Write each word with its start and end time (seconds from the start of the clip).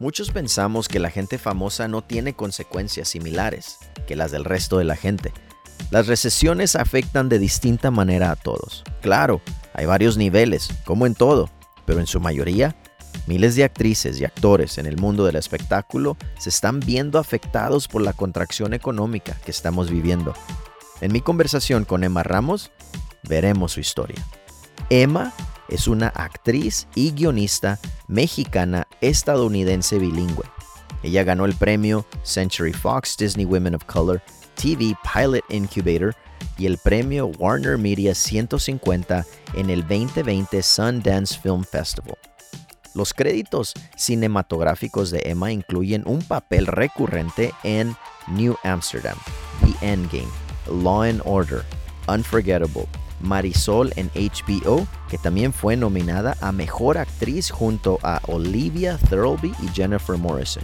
Muchos 0.00 0.30
pensamos 0.30 0.86
que 0.86 1.00
la 1.00 1.10
gente 1.10 1.38
famosa 1.38 1.88
no 1.88 2.02
tiene 2.02 2.32
consecuencias 2.32 3.08
similares 3.08 3.78
que 4.06 4.14
las 4.14 4.30
del 4.30 4.44
resto 4.44 4.78
de 4.78 4.84
la 4.84 4.94
gente. 4.94 5.32
Las 5.90 6.06
recesiones 6.06 6.76
afectan 6.76 7.28
de 7.28 7.40
distinta 7.40 7.90
manera 7.90 8.30
a 8.30 8.36
todos. 8.36 8.84
Claro, 9.02 9.40
hay 9.74 9.86
varios 9.86 10.16
niveles, 10.16 10.68
como 10.84 11.04
en 11.04 11.16
todo, 11.16 11.50
pero 11.84 11.98
en 11.98 12.06
su 12.06 12.20
mayoría, 12.20 12.76
miles 13.26 13.56
de 13.56 13.64
actrices 13.64 14.20
y 14.20 14.24
actores 14.24 14.78
en 14.78 14.86
el 14.86 14.98
mundo 14.98 15.24
del 15.24 15.34
espectáculo 15.34 16.16
se 16.38 16.50
están 16.50 16.78
viendo 16.78 17.18
afectados 17.18 17.88
por 17.88 18.00
la 18.00 18.12
contracción 18.12 18.74
económica 18.74 19.36
que 19.44 19.50
estamos 19.50 19.90
viviendo. 19.90 20.32
En 21.00 21.12
mi 21.12 21.22
conversación 21.22 21.84
con 21.84 22.04
Emma 22.04 22.22
Ramos, 22.22 22.70
veremos 23.28 23.72
su 23.72 23.80
historia. 23.80 24.24
Emma 24.90 25.32
es 25.68 25.88
una 25.88 26.08
actriz 26.08 26.86
y 26.94 27.12
guionista 27.12 27.78
mexicana 28.06 28.86
estadounidense 29.00 29.98
bilingüe. 29.98 30.44
Ella 31.02 31.22
ganó 31.22 31.44
el 31.44 31.54
premio 31.54 32.04
Century 32.22 32.72
Fox 32.72 33.16
Disney 33.16 33.44
Women 33.44 33.74
of 33.74 33.84
Color 33.84 34.20
TV 34.54 34.96
Pilot 35.14 35.44
Incubator 35.50 36.14
y 36.56 36.66
el 36.66 36.78
premio 36.78 37.26
Warner 37.38 37.78
Media 37.78 38.14
150 38.14 39.24
en 39.54 39.70
el 39.70 39.82
2020 39.82 40.62
Sundance 40.62 41.38
Film 41.40 41.64
Festival. 41.64 42.16
Los 42.94 43.14
créditos 43.14 43.74
cinematográficos 43.96 45.10
de 45.10 45.22
Emma 45.24 45.52
incluyen 45.52 46.02
un 46.06 46.20
papel 46.20 46.66
recurrente 46.66 47.52
en 47.62 47.94
New 48.26 48.56
Amsterdam, 48.64 49.16
The 49.60 49.92
Endgame, 49.92 50.28
Law 50.66 51.02
and 51.02 51.22
Order, 51.24 51.64
Unforgettable, 52.08 52.88
Marisol 53.20 53.92
en 53.96 54.10
HBO, 54.14 54.86
que 55.08 55.18
también 55.18 55.52
fue 55.52 55.76
nominada 55.76 56.36
a 56.40 56.52
Mejor 56.52 56.98
Actriz 56.98 57.50
junto 57.50 57.98
a 58.02 58.20
Olivia 58.26 58.98
Thirlby 59.08 59.52
y 59.62 59.68
Jennifer 59.74 60.16
Morrison. 60.16 60.62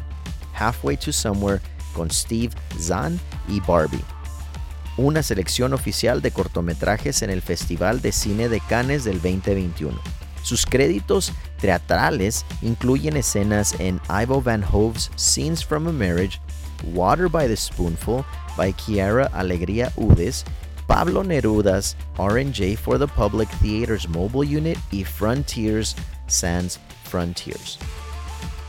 Halfway 0.54 0.96
to 0.98 1.12
Somewhere 1.12 1.60
con 1.94 2.10
Steve 2.10 2.54
Zahn 2.78 3.18
y 3.48 3.60
Barbie. 3.60 4.04
Una 4.96 5.22
selección 5.22 5.72
oficial 5.72 6.22
de 6.22 6.30
cortometrajes 6.30 7.22
en 7.22 7.30
el 7.30 7.42
Festival 7.42 8.00
de 8.00 8.12
Cine 8.12 8.48
de 8.48 8.60
Cannes 8.60 9.04
del 9.04 9.20
2021. 9.20 9.98
Sus 10.42 10.66
créditos 10.66 11.32
teatrales 11.60 12.44
incluyen 12.62 13.16
escenas 13.16 13.74
en 13.80 14.00
Ivo 14.22 14.42
Van 14.42 14.62
Hove's 14.62 15.10
Scenes 15.16 15.64
from 15.64 15.88
a 15.88 15.92
Marriage, 15.92 16.38
Water 16.92 17.28
by 17.28 17.48
the 17.48 17.56
Spoonful 17.56 18.24
by 18.56 18.72
Kiara 18.72 19.26
Alegría 19.32 19.90
Udes 19.96 20.44
Pablo 20.86 21.22
Neruda's 21.22 21.96
RNJ 22.16 22.76
for 22.76 22.98
the 22.98 23.06
Public 23.06 23.48
Theaters 23.60 24.08
Mobile 24.08 24.44
Unit 24.44 24.78
y 24.90 25.04
Frontiers 25.04 25.96
Sans 26.26 26.78
Frontiers. 27.04 27.78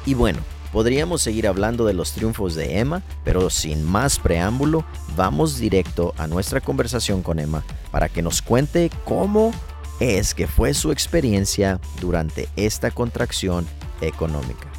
Y 0.05 0.13
bueno, 0.13 0.39
podríamos 0.71 1.21
seguir 1.21 1.47
hablando 1.47 1.85
de 1.85 1.93
los 1.93 2.11
triunfos 2.13 2.55
de 2.55 2.79
Emma, 2.79 3.01
pero 3.23 3.49
sin 3.49 3.83
más 3.83 4.19
preámbulo, 4.19 4.85
vamos 5.15 5.57
directo 5.57 6.13
a 6.17 6.27
nuestra 6.27 6.61
conversación 6.61 7.21
con 7.21 7.39
Emma 7.39 7.63
para 7.91 8.09
que 8.09 8.21
nos 8.21 8.41
cuente 8.41 8.89
cómo 9.03 9.51
es 9.99 10.33
que 10.33 10.47
fue 10.47 10.73
su 10.73 10.91
experiencia 10.91 11.79
durante 12.01 12.49
esta 12.55 12.91
contracción 12.91 13.65
económica 14.01 14.74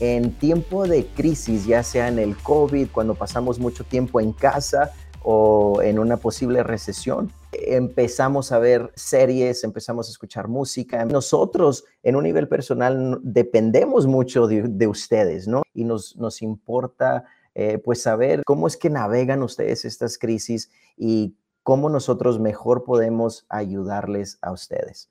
en 0.00 0.32
tiempo 0.32 0.86
de 0.86 1.06
crisis, 1.06 1.66
ya 1.66 1.82
sea 1.82 2.08
en 2.08 2.18
el 2.18 2.36
COVID, 2.36 2.88
cuando 2.90 3.14
pasamos 3.14 3.58
mucho 3.58 3.84
tiempo 3.84 4.20
en 4.20 4.32
casa 4.32 4.92
o 5.22 5.82
en 5.82 5.98
una 5.98 6.16
posible 6.16 6.62
recesión, 6.62 7.30
empezamos 7.52 8.52
a 8.52 8.58
ver 8.58 8.90
series, 8.94 9.62
empezamos 9.62 10.08
a 10.08 10.10
escuchar 10.10 10.48
música. 10.48 11.04
Nosotros, 11.04 11.84
en 12.02 12.16
un 12.16 12.24
nivel 12.24 12.48
personal, 12.48 13.18
dependemos 13.22 14.06
mucho 14.06 14.46
de, 14.46 14.86
ustedes, 14.86 15.46
¿no? 15.46 15.62
Y 15.74 15.84
nos, 15.84 16.16
nos 16.16 16.40
importa, 16.40 17.24
eh, 17.54 17.78
pues, 17.78 18.02
saber 18.02 18.42
cómo 18.46 18.66
es 18.66 18.78
que 18.78 18.88
navegan 18.88 19.42
ustedes 19.42 19.84
estas 19.84 20.16
crisis 20.16 20.70
y 20.96 21.36
cómo 21.62 21.90
nosotros 21.90 22.40
mejor 22.40 22.84
podemos 22.84 23.44
ayudarles 23.50 24.38
a 24.40 24.52
ustedes. 24.52 25.10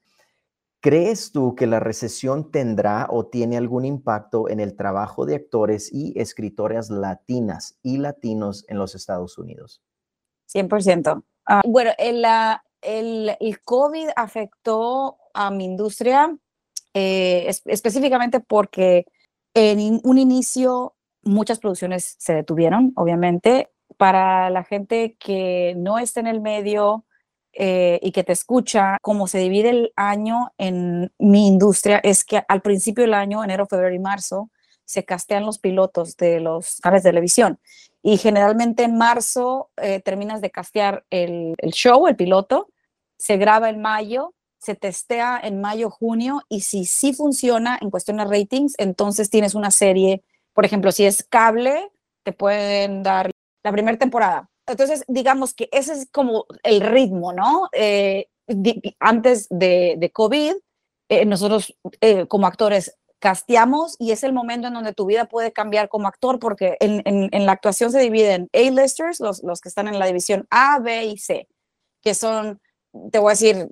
¿Crees 0.81 1.33
tú 1.33 1.55
que 1.55 1.67
la 1.67 1.81
recesión 1.81 2.51
tendrá 2.51 3.07
o 3.09 3.25
tiene 3.25 3.57
algún 3.57 3.83
impacto 3.83 4.47
en 4.47 4.61
el 4.61 4.77
trabajo 4.77 5.25
de 5.25 5.35
actores 5.35 5.91
y 5.91 6.17
escritoras 6.17 6.89
latinas 6.89 7.77
y 7.83 7.97
latinos 7.97 8.63
en 8.69 8.77
los 8.77 8.95
Estados 8.95 9.37
Unidos? 9.37 9.81
100%. 10.53 11.23
Ah, 11.45 11.61
bueno, 11.65 11.91
el, 11.97 12.23
el, 12.81 13.61
COVID 13.63 14.09
afectó 14.15 15.17
a 15.33 15.51
mi 15.51 15.65
industria 15.65 16.35
eh, 16.93 17.51
específicamente 17.65 18.39
porque 18.39 19.05
en 19.53 19.99
un 20.03 20.17
inicio 20.17 20.95
muchas 21.23 21.59
producciones 21.59 22.15
se 22.19 22.33
detuvieron, 22.33 22.93
obviamente. 22.95 23.69
Para 23.97 24.49
la 24.49 24.63
gente 24.63 25.17
que 25.19 25.73
no 25.75 25.99
está 25.99 26.21
en 26.21 26.27
el 26.27 26.39
medio, 26.39 27.05
eh, 27.61 27.99
y 28.01 28.13
que 28.13 28.23
te 28.23 28.31
escucha, 28.31 28.97
cómo 29.01 29.27
se 29.27 29.37
divide 29.39 29.69
el 29.71 29.91
año 29.97 30.53
en 30.57 31.11
mi 31.19 31.45
industria 31.45 31.99
es 32.01 32.23
que 32.23 32.41
al 32.47 32.61
principio 32.61 33.03
del 33.03 33.13
año, 33.13 33.43
enero, 33.43 33.65
febrero 33.65 33.93
y 33.93 33.99
marzo, 33.99 34.49
se 34.85 35.03
castean 35.03 35.45
los 35.45 35.59
pilotos 35.59 36.15
de 36.15 36.39
los 36.39 36.79
canales 36.79 37.03
de 37.03 37.09
televisión. 37.09 37.59
Y 38.01 38.15
generalmente 38.15 38.83
en 38.83 38.97
marzo 38.97 39.71
eh, 39.75 39.99
terminas 39.99 40.39
de 40.39 40.51
castear 40.51 41.03
el, 41.09 41.57
show, 41.73 42.07
el 42.07 42.15
piloto, 42.15 42.69
se 43.17 43.35
graba 43.35 43.69
en 43.69 43.81
mayo, 43.81 44.33
se 44.59 44.75
testea 44.75 45.37
en 45.43 45.59
mayo, 45.59 45.89
junio, 45.89 46.41
y 46.47 46.61
si 46.61 46.85
sí 46.85 47.11
funciona 47.11 47.77
en 47.81 47.89
cuestión 47.89 48.17
de 48.17 48.25
ratings, 48.25 48.75
entonces 48.77 49.29
tienes 49.29 49.53
una 49.53 49.71
serie, 49.71 50.23
por 50.53 50.63
ejemplo, 50.63 50.93
si 50.93 51.03
es 51.03 51.25
cable, 51.25 51.91
te 52.23 52.31
pueden 52.31 53.03
dar 53.03 53.31
la 53.63 53.71
primera 53.73 53.97
temporada, 53.97 54.49
entonces, 54.69 55.03
digamos 55.07 55.53
que 55.53 55.69
ese 55.71 55.93
es 55.93 56.09
como 56.11 56.45
el 56.63 56.81
ritmo, 56.81 57.33
¿no? 57.33 57.69
Eh, 57.73 58.27
antes 58.99 59.47
de, 59.49 60.11
COVID, 60.13 60.53
eh, 61.09 61.25
nosotros 61.25 61.75
eh, 62.01 62.27
como 62.27 62.47
actores 62.47 62.95
casteamos 63.19 63.95
y 63.99 64.11
es 64.11 64.23
el 64.23 64.31
momento 64.31 64.67
en 64.67 64.73
donde 64.73 64.93
tu 64.93 65.05
vida 65.05 65.25
puede 65.25 65.51
cambiar 65.51 65.89
como 65.89 66.07
actor 66.07 66.39
porque 66.39 66.77
en, 66.79 67.01
en, 67.05 67.45
la 67.45 67.51
actuación 67.51 67.91
se 67.91 67.99
dividen 67.99 68.49
A-listers, 68.53 69.19
los, 69.19 69.43
los 69.43 69.59
que 69.59 69.69
están 69.69 69.87
en 69.87 69.99
la 69.99 70.05
división 70.05 70.47
A, 70.49 70.79
B 70.79 71.05
y 71.05 71.17
C, 71.17 71.47
que 72.01 72.13
son, 72.13 72.61
te 73.11 73.19
voy 73.19 73.31
a 73.31 73.31
decir 73.31 73.69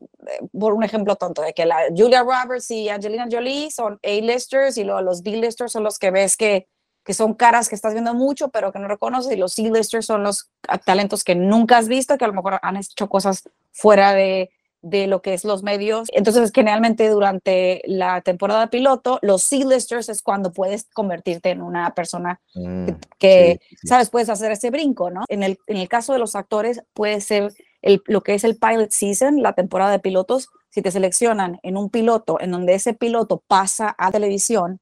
por 0.52 0.74
un 0.74 0.84
ejemplo 0.84 1.16
tonto, 1.16 1.42
de 1.42 1.54
que 1.54 1.66
la 1.66 1.78
Julia 1.96 2.24
Roberts 2.24 2.70
y 2.72 2.90
Angelina 2.90 3.28
Jolie 3.32 3.72
son 3.72 4.00
A-listers 4.04 4.78
y 4.78 4.84
luego 4.84 5.02
los 5.02 5.24
B-listers 5.24 5.72
son 5.72 5.84
los 5.84 5.98
que 5.98 6.12
ves 6.12 6.36
que 6.36 6.68
que 7.08 7.14
son 7.14 7.36
caras 7.36 7.70
que 7.70 7.76
estás 7.76 7.94
viendo 7.94 8.14
mucho, 8.14 8.50
pero 8.50 8.74
que 8.74 8.80
no 8.80 8.90
reconoces, 8.90 9.32
y 9.32 9.38
los 9.38 9.54
C-listers 9.54 10.06
son 10.06 10.24
los 10.24 10.52
talentos 10.84 11.24
que 11.24 11.36
nunca 11.36 11.78
has 11.78 11.88
visto, 11.88 12.18
que 12.18 12.26
a 12.26 12.28
lo 12.28 12.34
mejor 12.34 12.60
han 12.62 12.76
hecho 12.76 13.08
cosas 13.08 13.50
fuera 13.72 14.12
de, 14.12 14.50
de 14.82 15.08
lo 15.08 15.22
que 15.22 15.34
es 15.34 15.46
los 15.46 15.64
medios. 15.64 16.10
Entonces, 16.12 16.52
generalmente 16.54 17.08
durante 17.08 17.82
la 17.86 18.20
temporada 18.20 18.70
piloto, 18.70 19.20
los 19.22 19.42
C-listers 19.44 20.10
es 20.10 20.22
cuando 20.22 20.52
puedes 20.52 20.90
convertirte 20.94 21.52
en 21.52 21.62
una 21.62 21.96
persona 21.96 22.42
mm, 22.56 22.90
que, 23.18 23.62
sabes, 23.86 24.10
puedes 24.10 24.28
hacer 24.28 24.52
ese 24.52 24.70
brinco, 24.70 25.10
¿no? 25.10 25.24
En 25.30 25.44
el, 25.44 25.58
en 25.68 25.78
el 25.78 25.88
caso 25.88 26.12
de 26.12 26.20
los 26.20 26.36
actores, 26.36 26.84
puede 26.94 27.22
ser 27.22 27.54
el, 27.82 28.04
lo 28.08 28.22
que 28.22 28.34
es 28.34 28.44
el 28.44 28.58
pilot 28.58 28.92
season, 28.92 29.42
la 29.42 29.54
temporada 29.54 29.92
de 29.92 30.00
pilotos, 30.00 30.50
si 30.72 30.82
te 30.82 30.92
seleccionan 30.92 31.58
en 31.64 31.78
un 31.78 31.90
piloto 31.90 32.38
en 32.42 32.52
donde 32.52 32.74
ese 32.74 32.94
piloto 32.94 33.42
pasa 33.48 33.96
a 33.98 34.12
televisión 34.12 34.82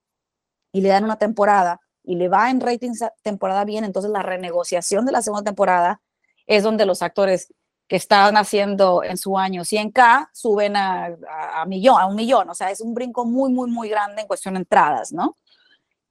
y 0.72 0.81
le 0.81 0.90
dan 0.90 1.03
una 1.03 1.19
temporada 1.19 1.81
y 2.05 2.16
le 2.16 2.29
va 2.29 2.49
en 2.49 2.61
ratings 2.61 3.03
temporada 3.21 3.66
bien, 3.66 3.83
entonces 3.83 4.11
la 4.11 4.23
renegociación 4.23 5.05
de 5.05 5.11
la 5.11 5.21
segunda 5.21 5.43
temporada 5.43 6.01
es 6.47 6.63
donde 6.63 6.85
los 6.85 7.01
actores 7.01 7.53
que 7.88 7.95
estaban 7.95 8.35
haciendo 8.38 9.03
en 9.03 9.17
su 9.17 9.38
año 9.38 9.61
100K 9.63 10.29
suben 10.33 10.75
a, 10.75 11.15
a, 11.53 11.65
millón, 11.65 12.01
a 12.01 12.07
un 12.07 12.15
millón, 12.15 12.49
o 12.49 12.55
sea, 12.55 12.71
es 12.71 12.81
un 12.81 12.94
brinco 12.94 13.25
muy, 13.25 13.51
muy, 13.51 13.69
muy 13.69 13.89
grande 13.89 14.21
en 14.21 14.27
cuestión 14.27 14.56
de 14.56 14.62
entradas, 14.62 15.12
¿no? 15.12 15.35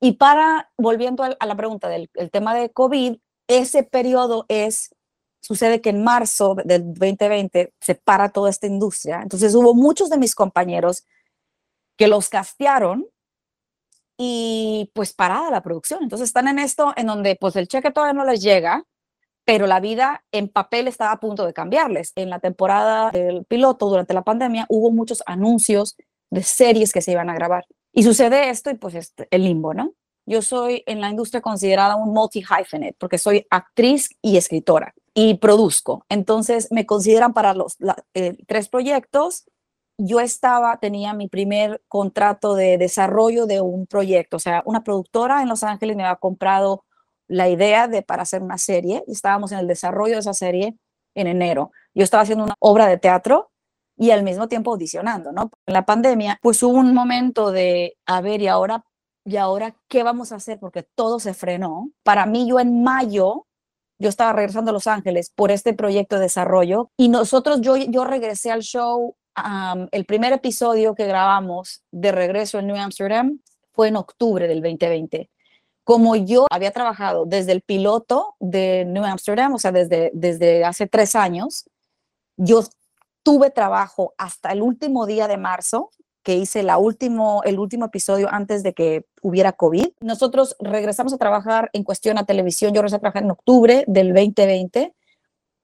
Y 0.01 0.13
para, 0.13 0.71
volviendo 0.77 1.25
a, 1.25 1.47
la 1.47 1.57
pregunta 1.57 1.89
del 1.89 2.09
tema 2.31 2.55
de 2.55 2.71
COVID, 2.71 3.17
ese 3.49 3.83
periodo 3.83 4.45
es, 4.49 4.95
sucede 5.41 5.81
que 5.81 5.91
en 5.91 6.05
marzo 6.05 6.55
del 6.65 6.95
2020 6.95 7.73
se 7.81 7.95
para 7.95 8.29
toda 8.29 8.51
esta 8.51 8.67
industria, 8.67 9.21
entonces 9.23 9.55
hubo 9.55 9.75
muchos 9.75 10.11
de 10.11 10.19
mis 10.19 10.35
compañeros 10.35 11.05
que 11.97 12.09
los 12.09 12.29
castearon 12.29 13.07
y 14.17 14.91
pues 14.95 15.13
parada 15.13 15.51
la 15.51 15.63
producción. 15.63 16.03
Entonces 16.03 16.29
están 16.29 16.49
en 16.49 16.59
esto 16.59 16.93
en 16.97 17.07
donde 17.07 17.37
pues 17.37 17.57
el 17.57 17.69
cheque 17.69 17.91
todavía 17.91 18.15
no 18.15 18.25
les 18.25 18.43
llega, 18.43 18.85
pero 19.45 19.67
la 19.67 19.81
vida 19.81 20.25
en 20.33 20.49
papel 20.49 20.89
estaba 20.89 21.13
a 21.13 21.21
punto 21.21 21.47
de 21.47 21.53
cambiarles. 21.53 22.13
En 22.17 22.31
la 22.31 22.39
temporada 22.39 23.11
del 23.11 23.45
piloto 23.45 23.89
durante 23.89 24.15
la 24.15 24.23
pandemia 24.23 24.67
hubo 24.69 24.91
muchos 24.91 25.23
anuncios 25.27 25.97
de 26.31 26.43
series 26.43 26.93
que 26.93 27.03
se 27.03 27.13
iban 27.13 27.31
a 27.31 27.35
grabar. 27.35 27.67
Y 27.93 28.03
sucede 28.03 28.51
esto 28.51 28.71
y 28.71 28.75
pues 28.75 28.95
este, 28.95 29.29
el 29.31 29.45
limbo, 29.45 29.75
¿no? 29.75 29.93
Yo 30.27 30.41
soy 30.41 30.83
en 30.87 31.01
la 31.01 31.11
industria 31.11 31.43
considerada 31.43 31.97
un 31.97 32.15
multi-hyphenate 32.15 32.97
porque 32.99 33.19
soy 33.19 33.47
actriz 33.51 34.09
y 34.23 34.37
escritora 34.37 34.95
y 35.13 35.35
produzco. 35.35 36.07
Entonces 36.09 36.69
me 36.71 36.87
consideran 36.87 37.35
para 37.35 37.55
los 37.55 37.77
eh, 38.15 38.37
tres 38.47 38.69
proyectos 38.69 39.45
yo 39.99 40.21
estaba, 40.21 40.79
tenía 40.79 41.15
mi 41.15 41.29
primer 41.29 41.83
contrato 41.89 42.55
de 42.55 42.79
desarrollo 42.79 43.47
de 43.47 43.61
un 43.61 43.87
proyecto, 43.87 44.37
o 44.37 44.41
sea, 44.41 44.63
una 44.67 44.83
productora 44.83 45.43
en 45.43 45.49
Los 45.49 45.63
Ángeles 45.63 45.97
me 45.97 46.05
había 46.05 46.17
comprado 46.17 46.85
la 47.29 47.49
idea 47.49 47.89
de 47.89 48.03
para 48.03 48.23
hacer 48.23 48.43
una 48.43 48.59
serie 48.59 49.05
y 49.07 49.13
estábamos 49.13 49.53
en 49.53 49.59
el 49.59 49.67
desarrollo 49.67 50.15
de 50.15 50.21
esa 50.21 50.35
serie 50.35 50.77
en 51.15 51.27
enero. 51.27 51.71
Yo 51.95 52.05
estaba 52.05 52.23
haciendo 52.23 52.45
una 52.45 52.55
obra 52.59 52.87
de 52.87 52.99
teatro 52.99 53.51
y 53.97 54.11
al 54.11 54.25
mismo 54.25 54.49
tiempo 54.49 54.73
audicionando, 54.73 55.33
¿no? 55.33 55.51
En 55.67 55.75
la 55.75 55.87
pandemia, 55.87 56.39
pues 56.43 56.63
hubo 56.63 56.79
un 56.79 56.93
momento 56.93 57.53
de, 57.53 57.97
a 58.07 58.21
ver, 58.21 58.43
¿y 58.43 58.49
ahora, 58.49 58.85
¿y 59.25 59.37
ahora 59.37 59.77
qué 59.89 60.03
vamos 60.03 60.33
a 60.33 60.37
hacer? 60.37 60.59
Porque 60.59 60.83
todo 60.83 61.21
se 61.21 61.33
frenó. 61.33 61.91
Para 62.03 62.27
mí, 62.27 62.49
yo 62.49 62.59
en 62.59 62.83
mayo, 62.83 63.47
yo 63.99 64.09
estaba 64.09 64.33
regresando 64.33 64.71
a 64.71 64.75
Los 64.75 64.89
Ángeles 64.89 65.31
por 65.35 65.51
este 65.51 65.73
proyecto 65.73 66.17
de 66.17 66.23
desarrollo 66.23 66.91
y 66.97 67.09
nosotros, 67.09 67.61
yo, 67.61 67.77
yo 67.77 68.05
regresé 68.05 68.51
al 68.51 68.63
show 68.63 69.17
el 69.91 70.05
primer 70.05 70.33
episodio 70.33 70.95
que 70.95 71.07
grabamos 71.07 71.83
de 71.91 72.13
regreso 72.13 72.59
en 72.59 72.69
New 72.69 72.77
Amsterdam 72.77 73.41
fue 73.73 73.89
en 73.89 73.97
octubre 73.97 74.47
del 74.47 74.63
2020. 74.63 75.31
Como 75.83 76.17
yo 76.17 76.47
había 76.51 76.71
trabajado 76.71 77.27
desde 77.27 77.53
el 77.53 77.61
piloto 77.61 78.37
de 78.41 78.85
New 78.87 79.05
Amsterdam, 79.05 79.55
o 79.55 79.59
sea, 79.59 79.73
desde, 79.73 80.11
desde 80.15 80.65
hace 80.65 80.87
tres 80.87 81.15
años, 81.15 81.69
yo 82.37 82.63
tuve 83.23 83.51
trabajo 83.51 84.15
hasta 84.17 84.53
el 84.53 84.63
último 84.63 85.07
día 85.07 85.29
de 85.29 85.37
marzo, 85.37 85.91
que 86.23 86.37
hice 86.37 86.63
la 86.63 86.79
último, 86.79 87.43
el 87.45 87.59
último 87.59 87.87
episodio 87.87 88.29
antes 88.31 88.63
de 88.63 88.73
que 88.73 89.05
hubiera 89.21 89.53
COVID. 89.53 89.89
Nosotros 90.01 90.57
regresamos 90.59 91.13
a 91.13 91.19
trabajar 91.19 91.69
en 91.75 91.85
cuestión 91.85 92.17
a 92.17 92.25
televisión, 92.25 92.73
yo 92.73 92.81
regresé 92.81 92.97
a 92.97 93.01
trabajar 93.01 93.25
en 93.25 93.31
octubre 93.33 93.85
del 93.87 94.15
2020 94.15 94.95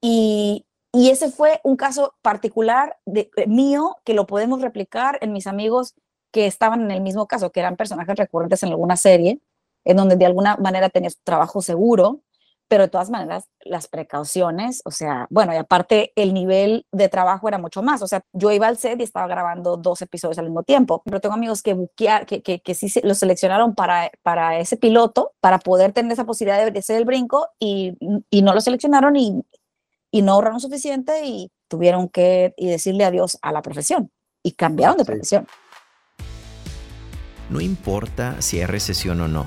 y 0.03 0.67
y 0.93 1.11
ese 1.11 1.31
fue 1.31 1.61
un 1.63 1.77
caso 1.77 2.15
particular 2.23 2.99
de, 3.07 3.31
eh, 3.37 3.47
mío 3.47 3.97
que 4.05 4.15
lo 4.15 4.27
podemos 4.27 4.61
replicar 4.61 5.19
en 5.21 5.33
mis 5.33 5.47
amigos 5.47 5.95
que 6.33 6.47
estaban 6.47 6.83
en 6.83 6.91
el 6.91 7.01
mismo 7.01 7.27
caso, 7.27 7.51
que 7.51 7.61
eran 7.61 7.77
personajes 7.77 8.17
recurrentes 8.17 8.63
en 8.63 8.71
alguna 8.71 8.97
serie, 8.97 9.41
en 9.85 9.97
donde 9.97 10.17
de 10.17 10.27
alguna 10.27 10.57
manera 10.57 10.89
tenías 10.89 11.19
trabajo 11.23 11.63
seguro, 11.63 12.23
pero 12.69 12.85
de 12.85 12.89
todas 12.89 13.11
maneras 13.11 13.49
las 13.63 13.89
precauciones, 13.89 14.81
o 14.85 14.93
sea, 14.93 15.27
bueno, 15.29 15.53
y 15.53 15.57
aparte 15.57 16.13
el 16.15 16.33
nivel 16.33 16.87
de 16.93 17.09
trabajo 17.09 17.49
era 17.49 17.59
mucho 17.59 17.83
más, 17.83 18.01
o 18.01 18.07
sea, 18.07 18.23
yo 18.33 18.53
iba 18.53 18.69
al 18.69 18.77
set 18.77 19.01
y 19.01 19.03
estaba 19.03 19.27
grabando 19.27 19.77
dos 19.77 20.03
episodios 20.03 20.39
al 20.39 20.45
mismo 20.45 20.63
tiempo, 20.63 21.03
pero 21.05 21.21
tengo 21.21 21.35
amigos 21.35 21.63
que 21.63 21.75
buquear, 21.75 22.27
que, 22.27 22.43
que, 22.43 22.61
que 22.61 22.75
sí 22.77 22.89
lo 23.03 23.15
seleccionaron 23.15 23.75
para, 23.75 24.13
para 24.23 24.61
ese 24.61 24.77
piloto, 24.77 25.33
para 25.41 25.59
poder 25.59 25.93
tener 25.93 26.13
esa 26.13 26.25
posibilidad 26.25 26.71
de 26.71 26.79
hacer 26.79 26.97
el 26.97 27.05
brinco 27.05 27.49
y, 27.59 27.97
y 28.31 28.43
no 28.43 28.55
lo 28.55 28.61
seleccionaron 28.61 29.17
y 29.17 29.43
y 30.11 30.23
no 30.23 30.33
ahorraron 30.33 30.61
suficiente 30.61 31.25
y 31.25 31.51
tuvieron 31.69 32.09
que 32.09 32.53
y 32.57 32.69
decirle 32.69 33.05
adiós 33.05 33.39
a 33.43 33.53
la 33.53 33.63
profesión 33.63 34.11
y 34.43 34.53
cambiaron 34.53 34.97
de 34.97 35.05
profesión. 35.05 35.47
No 37.49 37.61
importa 37.61 38.41
si 38.41 38.59
hay 38.61 38.67
recesión 38.67 39.21
o 39.21 39.29
no. 39.29 39.45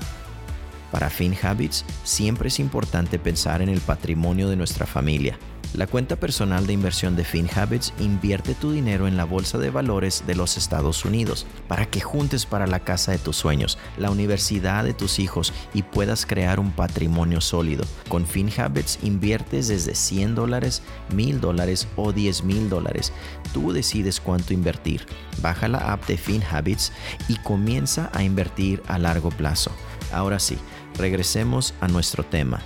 Para 0.90 1.10
FinHabits 1.10 1.84
siempre 2.04 2.48
es 2.48 2.60
importante 2.60 3.18
pensar 3.18 3.62
en 3.62 3.68
el 3.68 3.80
patrimonio 3.80 4.48
de 4.48 4.56
nuestra 4.56 4.86
familia 4.86 5.38
la 5.74 5.88
cuenta 5.88 6.14
personal 6.14 6.68
de 6.68 6.72
inversión 6.72 7.16
de 7.16 7.24
FinHabits 7.24 7.92
invierte 7.98 8.54
tu 8.54 8.70
dinero 8.70 9.08
en 9.08 9.16
la 9.16 9.24
bolsa 9.24 9.58
de 9.58 9.70
valores 9.70 10.22
de 10.24 10.36
los 10.36 10.56
Estados 10.56 11.04
Unidos 11.04 11.46
para 11.66 11.86
que 11.86 12.00
juntes 12.00 12.46
para 12.46 12.68
la 12.68 12.78
casa 12.78 13.10
de 13.10 13.18
tus 13.18 13.36
sueños, 13.36 13.76
la 13.98 14.10
universidad 14.10 14.84
de 14.84 14.94
tus 14.94 15.18
hijos 15.18 15.52
y 15.74 15.82
puedas 15.82 16.26
crear 16.26 16.60
un 16.60 16.70
patrimonio 16.70 17.40
sólido. 17.40 17.84
Con 18.08 18.24
FinHabits 18.24 19.00
inviertes 19.02 19.66
desde 19.66 19.96
100 19.96 20.36
dólares, 20.36 20.80
1000 21.12 21.40
dólares 21.40 21.88
o 21.96 22.12
10 22.12 22.44
mil 22.44 22.68
dólares. 22.68 23.12
Tú 23.52 23.72
decides 23.72 24.20
cuánto 24.20 24.54
invertir. 24.54 25.06
Baja 25.42 25.66
la 25.66 25.92
app 25.92 26.06
de 26.06 26.16
FinHabits 26.16 26.92
y 27.28 27.34
comienza 27.38 28.10
a 28.12 28.22
invertir 28.22 28.80
a 28.86 28.96
largo 28.98 29.30
plazo. 29.30 29.72
Ahora 30.12 30.38
sí, 30.38 30.56
regresemos 30.96 31.74
a 31.80 31.88
nuestro 31.88 32.24
tema. 32.24 32.62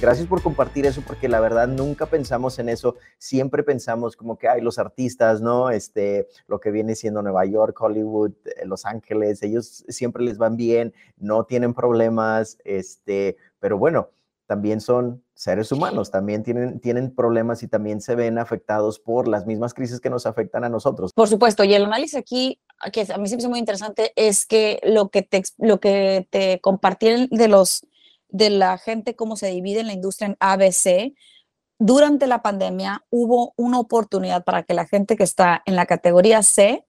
Gracias 0.00 0.28
por 0.28 0.40
compartir 0.42 0.86
eso, 0.86 1.02
porque 1.04 1.28
la 1.28 1.40
verdad 1.40 1.66
nunca 1.66 2.06
pensamos 2.06 2.60
en 2.60 2.68
eso. 2.68 2.94
Siempre 3.18 3.64
pensamos 3.64 4.14
como 4.14 4.38
que 4.38 4.48
hay 4.48 4.60
los 4.60 4.78
artistas, 4.78 5.40
¿no? 5.40 5.70
Este, 5.70 6.28
lo 6.46 6.60
que 6.60 6.70
viene 6.70 6.94
siendo 6.94 7.20
Nueva 7.20 7.44
York, 7.46 7.76
Hollywood, 7.80 8.30
eh, 8.44 8.64
Los 8.64 8.86
Ángeles, 8.86 9.42
ellos 9.42 9.84
siempre 9.88 10.22
les 10.22 10.38
van 10.38 10.56
bien, 10.56 10.94
no 11.16 11.44
tienen 11.46 11.74
problemas, 11.74 12.58
este, 12.64 13.38
pero 13.58 13.76
bueno, 13.76 14.10
también 14.46 14.80
son 14.80 15.24
seres 15.34 15.72
humanos, 15.72 16.12
también 16.12 16.44
tienen, 16.44 16.78
tienen 16.78 17.14
problemas 17.14 17.62
y 17.64 17.68
también 17.68 18.00
se 18.00 18.14
ven 18.14 18.38
afectados 18.38 19.00
por 19.00 19.26
las 19.26 19.46
mismas 19.46 19.74
crisis 19.74 20.00
que 20.00 20.10
nos 20.10 20.26
afectan 20.26 20.62
a 20.62 20.68
nosotros. 20.68 21.12
Por 21.12 21.28
supuesto, 21.28 21.64
y 21.64 21.74
el 21.74 21.84
análisis 21.84 22.16
aquí, 22.16 22.60
que 22.92 23.00
a 23.12 23.18
mí 23.18 23.26
siempre 23.26 23.44
es 23.44 23.50
muy 23.50 23.58
interesante, 23.58 24.12
es 24.14 24.46
que 24.46 24.80
lo 24.84 25.08
que 25.08 25.22
te, 25.22 25.42
lo 25.58 25.80
que 25.80 26.28
te 26.30 26.60
compartí 26.60 27.28
de 27.30 27.48
los 27.48 27.84
de 28.28 28.50
la 28.50 28.78
gente, 28.78 29.16
cómo 29.16 29.36
se 29.36 29.48
divide 29.48 29.80
en 29.80 29.86
la 29.86 29.92
industria 29.92 30.28
en 30.28 30.36
ABC, 30.40 31.14
durante 31.78 32.26
la 32.26 32.42
pandemia 32.42 33.04
hubo 33.10 33.54
una 33.56 33.78
oportunidad 33.78 34.44
para 34.44 34.64
que 34.64 34.74
la 34.74 34.86
gente 34.86 35.16
que 35.16 35.22
está 35.22 35.62
en 35.64 35.76
la 35.76 35.86
categoría 35.86 36.42
C 36.42 36.84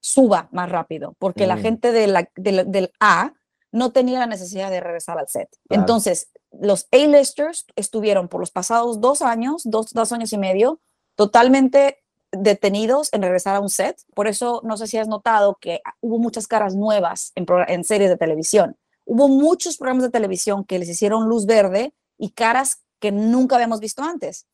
suba 0.00 0.48
más 0.52 0.70
rápido, 0.70 1.14
porque 1.18 1.46
la 1.46 1.56
mm. 1.56 1.60
gente 1.60 1.92
de 1.92 2.06
la, 2.06 2.28
del 2.36 2.92
A 3.00 3.32
no 3.72 3.90
tenía 3.90 4.18
la 4.18 4.26
necesidad 4.26 4.70
de 4.70 4.80
regresar 4.80 5.18
al 5.18 5.28
set. 5.28 5.48
Entonces, 5.70 6.30
los 6.52 6.86
A-listers 6.92 7.64
estuvieron 7.74 8.28
por 8.28 8.40
los 8.40 8.50
pasados 8.50 9.00
dos 9.00 9.22
años, 9.22 9.62
dos, 9.64 9.92
dos 9.92 10.12
años 10.12 10.32
y 10.32 10.38
medio, 10.38 10.80
totalmente 11.16 12.04
detenidos 12.30 13.12
en 13.12 13.22
regresar 13.22 13.56
a 13.56 13.60
un 13.60 13.70
set. 13.70 13.96
Por 14.14 14.28
eso, 14.28 14.60
no 14.62 14.76
sé 14.76 14.86
si 14.86 14.98
has 14.98 15.08
notado 15.08 15.56
que 15.60 15.80
hubo 16.00 16.18
muchas 16.18 16.46
caras 16.46 16.76
nuevas 16.76 17.32
en, 17.34 17.46
en 17.66 17.82
series 17.82 18.10
de 18.10 18.16
televisión 18.16 18.76
hubo 19.04 19.28
muchos 19.28 19.76
programas 19.76 20.04
de 20.04 20.10
televisión 20.10 20.64
que 20.64 20.78
les 20.78 20.88
hicieron 20.88 21.28
luz 21.28 21.46
verde 21.46 21.94
y 22.18 22.30
caras 22.30 22.82
que 23.00 23.12
nunca 23.12 23.56
habíamos 23.56 23.80
visto 23.80 24.02
antes. 24.02 24.46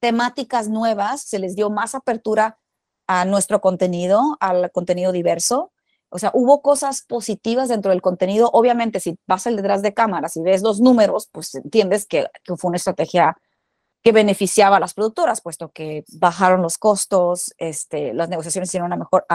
Temáticas 0.00 0.68
nuevas, 0.68 1.22
se 1.22 1.38
les 1.38 1.56
dio 1.56 1.70
más 1.70 1.94
apertura 1.94 2.58
a 3.06 3.24
nuestro 3.24 3.60
contenido, 3.60 4.36
al 4.40 4.70
contenido 4.70 5.12
diverso. 5.12 5.72
O 6.08 6.18
sea, 6.18 6.30
hubo 6.34 6.62
cosas 6.62 7.02
positivas 7.02 7.68
dentro 7.68 7.90
del 7.90 8.02
contenido. 8.02 8.50
Obviamente, 8.52 9.00
si 9.00 9.18
vas 9.26 9.46
al 9.46 9.56
detrás 9.56 9.82
de 9.82 9.94
cámaras 9.94 10.36
y 10.36 10.42
ves 10.42 10.62
los 10.62 10.80
números, 10.80 11.28
pues 11.32 11.54
entiendes 11.54 12.06
que, 12.06 12.28
fue 12.44 12.68
una 12.68 12.76
estrategia 12.76 13.36
que 14.02 14.12
beneficiaba 14.12 14.76
a 14.76 14.80
las 14.80 14.94
productoras, 14.94 15.40
puesto 15.40 15.72
que 15.72 16.04
bajaron 16.12 16.62
los 16.62 16.78
costos, 16.78 17.54
este, 17.56 18.12
las 18.12 18.28
negociaciones 18.28 18.68
hicieron 18.68 18.86
una 18.86 18.96
mejor, 18.96 19.26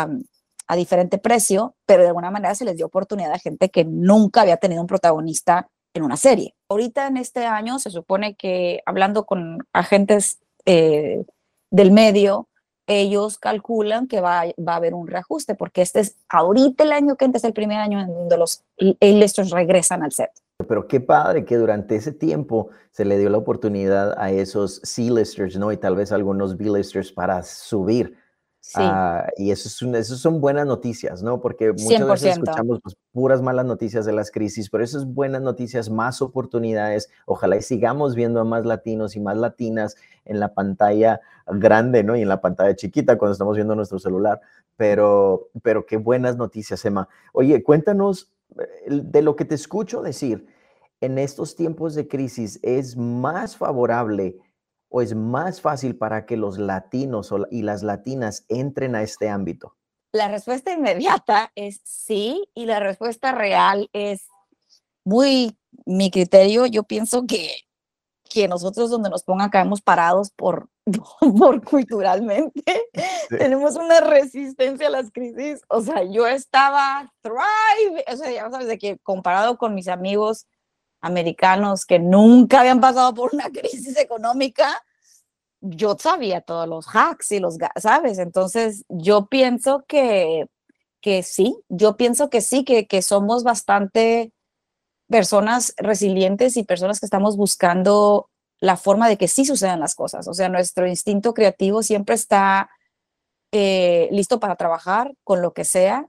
a 0.70 0.76
diferente 0.76 1.18
precio, 1.18 1.76
pero 1.88 2.04
de 2.04 2.10
alguna 2.10 2.30
manera 2.30 2.54
se 2.54 2.64
les 2.64 2.78
dio 2.78 2.86
oportunidad 2.86 3.34
a 3.34 3.40
gente 3.40 3.70
que 3.70 3.84
nunca 3.84 4.42
había 4.42 4.58
tenido 4.58 4.82
un 4.82 4.88
protagonista 4.88 5.68
en 5.96 6.04
una 6.04 6.16
serie. 6.16 6.54
Ahorita 6.70 7.08
en 7.08 7.18
este 7.18 7.48
año 7.48 7.80
se 7.80 7.90
supone 7.90 8.36
que 8.36 8.82
hablando 8.86 9.26
con 9.26 9.66
agentes 9.74 10.40
eh, 10.66 11.26
del 11.72 11.92
medio, 11.92 12.50
ellos 12.86 13.40
calculan 13.40 14.08
que 14.08 14.22
va, 14.22 14.42
a 14.42 14.76
haber 14.76 14.94
un 14.94 15.08
reajuste, 15.08 15.56
porque 15.56 15.82
este 15.82 16.02
es 16.02 16.18
ahorita 16.30 16.84
el 16.84 16.92
año 16.92 17.16
que 17.16 17.26
antes 17.26 17.44
es 17.44 17.48
el 17.48 17.54
primer 17.54 17.80
año 17.80 18.00
en 18.00 18.14
donde 18.14 18.38
los 18.38 18.64
A-listers 19.02 19.50
regresan 19.50 20.04
al 20.04 20.12
set. 20.12 20.30
Pero 20.68 20.88
qué 20.88 21.00
padre 21.00 21.46
que 21.46 21.58
durante 21.58 21.96
ese 21.96 22.12
tiempo 22.12 22.70
se 22.92 23.06
le 23.06 23.18
dio 23.18 23.32
la 23.32 23.40
oportunidad 23.40 24.14
a 24.20 24.30
esos 24.30 24.82
C-listers, 24.84 25.58
¿no? 25.58 25.72
Y 25.72 25.78
tal 25.78 25.96
vez 25.96 26.12
algunos 26.12 26.58
B-listers 26.58 27.12
para 27.12 27.42
subir 27.42 28.19
Ah, 28.76 29.28
y 29.36 29.52
eso, 29.52 29.68
es 29.96 30.08
son 30.08 30.42
buenas 30.42 30.66
noticias, 30.66 31.24
¿no? 31.24 31.42
Porque 31.42 31.72
muchas 31.72 32.08
veces 32.08 32.34
escuchamos 32.34 32.80
pues, 32.84 32.96
puras 33.12 33.42
malas 33.42 33.66
noticias 33.66 34.06
de 34.06 34.12
las 34.12 34.32
crisis, 34.32 34.70
pero 34.70 34.84
esas 34.84 35.06
buenas 35.06 35.42
noticias, 35.42 35.90
más 35.90 36.22
oportunidades. 36.22 37.10
Ojalá 37.26 37.58
y 37.58 37.62
sigamos 37.62 38.16
viendo 38.16 38.40
a 38.40 38.44
más 38.44 38.66
latinos 38.66 39.16
y 39.16 39.20
más 39.20 39.38
latinas 39.38 39.96
en 40.26 40.40
la 40.40 40.54
pantalla 40.54 41.22
grande, 41.48 42.04
¿no? 42.04 42.16
Y 42.16 42.22
en 42.22 42.30
la 42.30 42.42
pantalla 42.42 42.76
chiquita 42.76 43.18
cuando 43.18 43.34
estamos 43.34 43.56
viendo 43.56 43.76
nuestro 43.76 44.00
celular. 44.00 44.42
Pero, 44.78 45.50
pero 45.64 45.86
qué 45.86 45.98
buenas 45.98 46.38
noticias, 46.38 46.84
Emma. 46.86 47.10
Oye, 47.34 47.64
cuéntanos 47.64 48.32
eh, 48.58 49.02
de 49.04 49.22
lo 49.22 49.36
que 49.36 49.46
te 49.46 49.56
escucho 49.56 50.02
decir. 50.02 50.46
En 51.02 51.18
estos 51.18 51.56
tiempos 51.56 51.96
de 51.96 52.10
crisis, 52.10 52.60
¿es 52.62 52.98
más 52.98 53.56
favorable 53.56 54.38
o 54.90 55.02
es 55.02 55.16
más 55.16 55.62
fácil 55.62 55.96
para 55.96 56.26
que 56.26 56.36
los 56.36 56.58
latinos 56.58 57.34
y 57.52 57.62
las 57.62 57.84
latinas 57.84 58.46
entren 58.50 58.96
a 58.96 59.04
este 59.04 59.30
ámbito? 59.30 59.76
La 60.12 60.28
respuesta 60.28 60.74
inmediata 60.74 61.52
es 61.56 61.82
sí 61.84 62.50
y 62.56 62.66
la 62.66 62.80
respuesta 62.80 63.32
real 63.32 63.90
es 63.94 64.28
muy 65.06 65.56
mi 65.86 66.10
criterio. 66.10 66.66
Yo 66.66 66.84
pienso 66.84 67.28
que, 67.28 67.52
que 68.28 68.48
nosotros 68.48 68.90
donde 68.90 69.12
nos 69.12 69.24
pongan 69.24 69.52
caemos 69.52 69.82
parados 69.82 70.32
por, 70.32 70.68
por 71.38 71.64
culturalmente. 71.64 72.90
Tenemos 73.30 73.76
una 73.76 74.02
resistencia 74.02 74.88
a 74.88 74.92
las 74.92 75.12
crisis. 75.12 75.62
O 75.68 75.82
sea, 75.82 76.04
yo 76.04 76.26
estaba 76.26 77.14
thrive, 77.22 78.04
o 78.12 78.18
sea, 78.18 78.32
ya 78.32 78.50
sabes, 78.50 78.68
de 78.68 78.80
que 78.80 78.98
comparado 78.98 79.60
con 79.60 79.76
mis 79.76 79.88
amigos 79.88 80.48
americanos 81.02 81.86
que 81.86 82.00
nunca 82.00 82.62
habían 82.62 82.82
pasado 82.82 83.14
por 83.14 83.34
una 83.34 83.50
crisis 83.52 83.98
económica, 83.98 84.84
yo 85.62 85.98
sabía 86.00 86.42
todos 86.42 86.68
los 86.68 86.88
hacks 86.88 87.32
y 87.34 87.40
los, 87.40 87.58
¿sabes? 87.76 88.18
Entonces, 88.18 88.86
yo 88.88 89.28
pienso 89.28 89.84
que, 89.88 90.48
que 91.02 91.24
sí, 91.24 91.58
yo 91.68 91.98
pienso 91.98 92.30
que 92.30 92.42
sí, 92.42 92.64
que, 92.64 92.88
que 92.88 93.02
somos 93.02 93.44
bastante 93.44 94.32
personas 95.10 95.74
resilientes 95.78 96.56
y 96.56 96.64
personas 96.64 97.00
que 97.00 97.06
estamos 97.06 97.36
buscando 97.36 98.30
la 98.60 98.78
forma 98.78 99.08
de 99.10 99.18
que 99.18 99.28
sí 99.28 99.46
sucedan 99.46 99.80
las 99.80 99.96
cosas. 99.96 100.28
O 100.28 100.34
sea, 100.34 100.50
nuestro 100.50 100.88
instinto 100.88 101.34
creativo 101.34 101.82
siempre 101.82 102.16
está 102.16 102.70
eh, 103.52 104.08
listo 104.12 104.40
para 104.40 104.56
trabajar 104.56 105.14
con 105.24 105.42
lo 105.42 105.54
que 105.54 105.66
sea. 105.66 106.08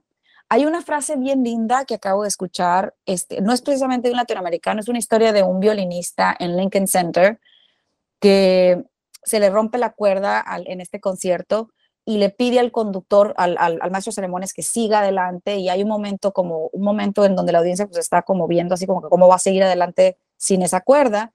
Hay 0.53 0.65
una 0.65 0.81
frase 0.81 1.15
bien 1.15 1.45
linda 1.45 1.85
que 1.85 1.93
acabo 1.93 2.23
de 2.23 2.27
escuchar, 2.27 2.93
este, 3.05 3.39
no 3.39 3.53
es 3.53 3.61
precisamente 3.61 4.09
de 4.09 4.11
un 4.11 4.17
latinoamericano, 4.17 4.81
es 4.81 4.89
una 4.89 4.99
historia 4.99 5.31
de 5.31 5.43
un 5.43 5.61
violinista 5.61 6.35
en 6.37 6.57
Lincoln 6.57 6.87
Center 6.87 7.39
que 8.19 8.83
se 9.23 9.39
le 9.39 9.49
rompe 9.49 9.77
la 9.77 9.93
cuerda 9.93 10.43
en 10.65 10.81
este 10.81 10.99
concierto 10.99 11.69
y 12.03 12.17
le 12.17 12.31
pide 12.31 12.59
al 12.59 12.73
conductor, 12.73 13.33
al, 13.37 13.55
al, 13.57 13.91
maestro 13.91 14.11
de 14.11 14.15
ceremonias 14.15 14.51
que 14.51 14.61
siga 14.61 14.99
adelante 14.99 15.55
y 15.55 15.69
hay 15.69 15.83
un 15.83 15.87
momento 15.87 16.33
como 16.33 16.67
un 16.73 16.83
momento 16.83 17.23
en 17.23 17.37
donde 17.37 17.53
la 17.53 17.59
audiencia 17.59 17.85
pues 17.85 17.99
está 17.99 18.23
como 18.23 18.45
viendo 18.45 18.73
así 18.73 18.85
como 18.85 19.01
que 19.01 19.07
cómo 19.07 19.29
va 19.29 19.35
a 19.35 19.39
seguir 19.39 19.63
adelante 19.63 20.17
sin 20.35 20.63
esa 20.63 20.81
cuerda 20.81 21.31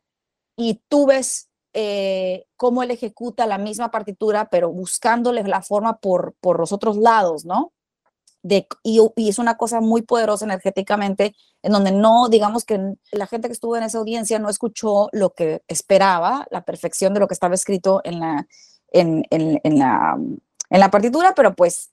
y 0.56 0.82
tú 0.88 1.06
ves 1.06 1.48
eh, 1.72 2.44
cómo 2.56 2.82
él 2.82 2.90
ejecuta 2.90 3.46
la 3.46 3.56
misma 3.56 3.90
partitura, 3.90 4.50
pero 4.50 4.70
buscándole 4.70 5.42
la 5.44 5.62
forma 5.62 6.00
por, 6.00 6.34
por 6.38 6.60
los 6.60 6.70
otros 6.70 6.98
lados, 6.98 7.46
¿no? 7.46 7.72
Y, 8.82 9.28
es 9.28 9.38
una 9.38 9.56
cosa 9.56 9.80
muy 9.80 10.02
poderosa 10.02 10.44
energéticamente, 10.44 11.34
en 11.62 11.72
donde 11.72 11.92
no, 11.92 12.28
digamos 12.28 12.64
que 12.64 12.94
la 13.12 13.26
gente 13.26 13.48
que 13.48 13.52
estuvo 13.52 13.76
en 13.76 13.82
esa 13.82 13.98
audiencia 13.98 14.38
no 14.38 14.48
escuchó 14.48 15.08
lo 15.12 15.30
que 15.30 15.62
esperaba, 15.68 16.46
la 16.50 16.64
perfección 16.64 17.14
de 17.14 17.20
lo 17.20 17.28
que 17.28 17.34
estaba 17.34 17.54
escrito 17.54 18.00
en 18.04 18.20
la, 18.20 18.46
en, 18.92 19.24
en, 19.30 19.60
en 19.64 19.78
la, 19.78 20.16
en 20.70 20.80
la 20.80 20.90
partitura, 20.90 21.34
pero 21.34 21.54
pues 21.54 21.92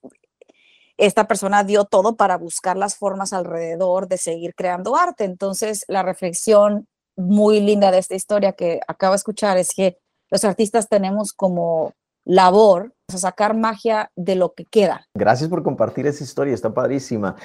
esta 0.98 1.28
persona 1.28 1.64
dio 1.64 1.86
todo 1.86 2.16
para 2.16 2.38
buscar 2.38 2.78
las 2.78 2.96
formas 2.96 3.34
alrededor 3.34 4.08
de 4.08 4.18
seguir 4.18 4.54
creando 4.56 4.96
arte. 4.96 5.24
Entonces, 5.24 5.86
la 5.88 6.04
reflexión 6.04 6.88
muy 7.16 7.60
linda 7.60 7.92
de 7.92 8.00
esta 8.00 8.16
historia 8.16 8.54
que 8.54 8.80
acabo 8.88 9.14
de 9.14 9.18
escuchar 9.18 9.58
es 9.58 9.74
que 9.74 9.98
los 10.30 10.44
artistas 10.46 10.90
tenemos 10.90 11.34
como 11.34 11.94
labor 12.26 12.94
sacar 13.18 13.56
magia 13.56 14.12
de 14.16 14.36
lo 14.36 14.54
que 14.54 14.66
queda. 14.66 15.08
Gracias 15.16 15.50
por 15.50 15.64
compartir 15.64 16.08
esa 16.08 16.24
historia, 16.24 16.54
está 16.54 16.74
padrísima. 16.74 17.36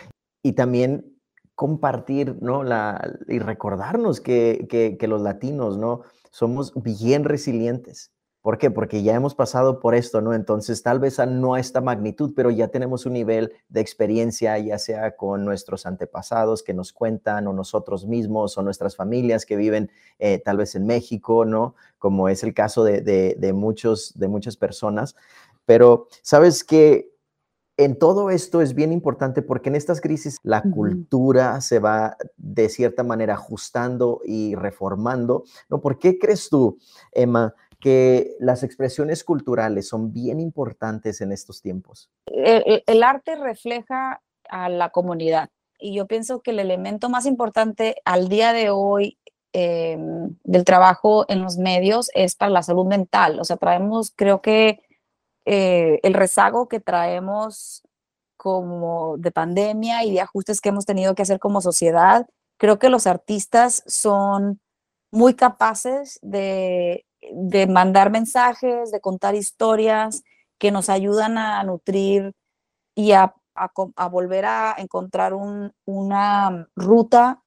Y 0.42 0.52
también 0.52 1.18
compartir, 1.54 2.36
¿no? 2.40 2.62
La, 2.62 3.18
y 3.26 3.38
recordarnos 3.40 4.20
que, 4.20 4.66
que, 4.70 4.96
que 4.96 5.08
los 5.08 5.20
latinos, 5.22 5.76
¿no? 5.76 6.02
Somos 6.30 6.72
bien 6.82 7.24
resilientes 7.24 8.12
¿Por 8.40 8.56
qué? 8.56 8.70
Porque 8.70 9.02
ya 9.02 9.14
hemos 9.14 9.34
pasado 9.34 9.78
por 9.78 9.96
esto, 9.96 10.20
¿no? 10.20 10.32
Entonces, 10.32 10.82
tal 10.82 11.00
vez 11.00 11.18
no 11.18 11.52
a 11.52 11.60
esta 11.60 11.80
magnitud, 11.80 12.32
pero 12.36 12.50
ya 12.50 12.68
tenemos 12.68 13.04
un 13.04 13.14
nivel 13.14 13.52
de 13.68 13.80
experiencia, 13.80 14.56
ya 14.58 14.78
sea 14.78 15.16
con 15.16 15.44
nuestros 15.44 15.86
antepasados 15.86 16.62
que 16.62 16.72
nos 16.72 16.92
cuentan, 16.92 17.48
o 17.48 17.52
nosotros 17.52 18.06
mismos, 18.06 18.56
o 18.56 18.62
nuestras 18.62 18.94
familias 18.94 19.44
que 19.44 19.56
viven 19.56 19.90
eh, 20.20 20.38
tal 20.38 20.56
vez 20.56 20.76
en 20.76 20.86
México, 20.86 21.44
¿no? 21.44 21.74
Como 21.98 22.28
es 22.28 22.44
el 22.44 22.54
caso 22.54 22.84
de, 22.84 23.52
muchos, 23.52 24.18
de 24.18 24.28
muchas 24.28 24.56
personas. 24.56 25.16
Pero, 25.68 26.08
¿sabes 26.22 26.64
qué? 26.64 27.12
en 27.80 27.96
todo 27.96 28.30
esto 28.30 28.60
es 28.60 28.74
bien 28.74 28.90
importante 28.90 29.40
porque 29.40 29.68
en 29.68 29.76
estas 29.76 30.00
crisis 30.00 30.38
la 30.42 30.62
cultura 30.62 31.60
se 31.60 31.78
va 31.78 32.16
de 32.36 32.68
cierta 32.70 33.04
manera 33.04 33.34
ajustando 33.34 34.20
y 34.24 34.56
reformando, 34.56 35.44
¿no? 35.68 35.80
¿Por 35.80 36.00
qué 36.00 36.18
crees 36.18 36.48
tú, 36.48 36.76
Emma, 37.12 37.54
que 37.80 38.36
las 38.40 38.62
expresiones 38.62 39.22
culturales 39.22 39.88
son 39.88 40.12
bien 40.12 40.40
importantes 40.40 41.20
en 41.20 41.32
estos 41.32 41.62
tiempos. 41.62 42.10
El, 42.26 43.02
arte 43.02 43.36
refleja 43.36 44.22
a 44.50 44.68
la 44.68 44.90
comunidad 44.90 45.50
y 45.78 45.94
yo 45.94 46.06
pienso 46.06 46.40
que 46.40 46.50
el 46.50 46.58
elemento 46.58 47.08
más 47.08 47.26
importante 47.26 47.96
al 48.04 48.28
día 48.28 48.52
de 48.52 48.70
hoy 48.70 49.18
em, 49.52 50.34
del 50.42 50.64
trabajo 50.64 51.24
en 51.28 51.42
los 51.42 51.56
medios 51.58 52.10
es 52.14 52.34
para 52.34 52.50
la 52.50 52.64
salud 52.64 52.86
mental. 52.86 53.38
O 53.38 53.44
sea, 53.44 53.56
traemos, 53.56 54.12
creo 54.16 54.42
que 54.42 54.80
eh, 55.48 56.00
el 56.02 56.14
rezago 56.14 56.68
que 56.68 56.80
traemos 56.80 57.82
como 58.36 59.16
de 59.18 59.32
pandemia 59.32 60.04
y 60.04 60.12
de 60.12 60.20
ajustes 60.20 60.60
que 60.60 60.68
hemos 60.70 60.86
tenido 60.86 61.14
que 61.14 61.22
hacer 61.22 61.38
como 61.40 61.60
sociedad, 61.60 62.26
creo 62.58 62.78
que 62.78 62.88
los 62.90 63.06
artistas 63.06 63.82
son 63.86 64.60
muy 65.10 65.34
capaces 65.34 66.18
de 66.22 67.06
de 67.32 67.66
mandar 67.66 68.10
mensajes, 68.10 68.90
de 68.90 69.00
contar 69.00 69.34
historias 69.34 70.22
que 70.58 70.70
nos 70.70 70.88
ayudan 70.88 71.38
a 71.38 71.62
nutrir 71.64 72.32
y 72.94 73.12
a, 73.12 73.34
volver 74.10 74.44
a 74.44 74.76
encontrar 74.78 75.32
una 75.34 76.68
ruta 76.76 77.42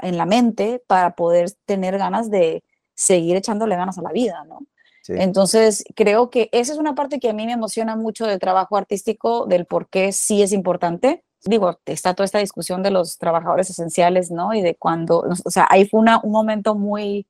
en 0.00 0.16
la 0.16 0.26
mente 0.26 0.82
para 0.86 1.14
poder 1.16 1.50
tener 1.66 1.98
ganas 1.98 2.30
de 2.30 2.62
seguir 2.94 3.36
echándole 3.36 3.76
ganas 3.76 3.98
a 3.98 4.02
la 4.02 4.12
vida, 4.12 4.44
¿no? 4.44 4.60
Entonces, 5.08 5.84
creo 5.94 6.30
que 6.30 6.48
esa 6.52 6.72
es 6.72 6.78
una 6.78 6.94
parte 6.94 7.20
que 7.20 7.30
a 7.30 7.32
mí 7.32 7.46
me 7.46 7.52
emociona 7.52 7.96
mucho 7.96 8.26
del 8.26 8.38
trabajo 8.38 8.76
artístico, 8.76 9.46
del 9.46 9.66
por 9.66 9.88
qué 9.88 10.12
sí 10.12 10.42
es 10.42 10.52
importante. 10.52 11.24
Digo, 11.44 11.78
está 11.86 12.14
toda 12.14 12.24
esta 12.24 12.38
discusión 12.40 12.82
de 12.82 12.90
los 12.90 13.18
trabajadores 13.18 13.70
esenciales, 13.70 14.30
¿no? 14.30 14.54
Y 14.54 14.62
de 14.62 14.76
cuando, 14.76 15.24
o 15.44 15.50
sea, 15.50 15.66
ahí 15.70 15.88
fue 15.88 16.00
un 16.00 16.32
momento 16.32 16.74
muy, 16.74 17.26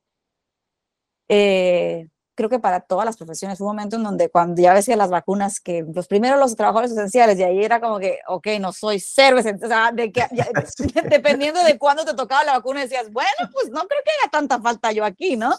eh, 1.28 2.08
creo 2.38 2.48
que 2.48 2.60
para 2.60 2.78
todas 2.78 3.04
las 3.04 3.16
profesiones, 3.16 3.58
fue 3.58 3.66
un 3.66 3.74
momento 3.74 3.96
en 3.96 4.04
donde 4.04 4.30
cuando 4.30 4.62
ya 4.62 4.72
decía 4.72 4.94
las 4.94 5.10
vacunas, 5.10 5.58
que 5.58 5.84
los 5.92 6.06
primeros 6.06 6.38
los 6.38 6.54
trabajadores 6.54 6.92
esenciales, 6.92 7.36
y 7.36 7.42
ahí 7.42 7.64
era 7.64 7.80
como 7.80 7.98
que, 7.98 8.20
ok, 8.28 8.46
no 8.60 8.70
soy 8.70 9.00
cero, 9.00 9.38
o 9.40 9.42
sea, 9.42 9.90
de 9.90 10.12
que, 10.12 10.22
dependiendo 11.10 11.64
de 11.64 11.76
cuándo 11.78 12.04
te 12.04 12.14
tocaba 12.14 12.44
la 12.44 12.52
vacuna, 12.52 12.82
decías, 12.82 13.10
bueno, 13.10 13.28
pues 13.52 13.70
no 13.70 13.80
creo 13.88 14.00
que 14.04 14.12
haga 14.22 14.30
tanta 14.30 14.60
falta 14.60 14.92
yo 14.92 15.04
aquí, 15.04 15.36
¿no? 15.36 15.50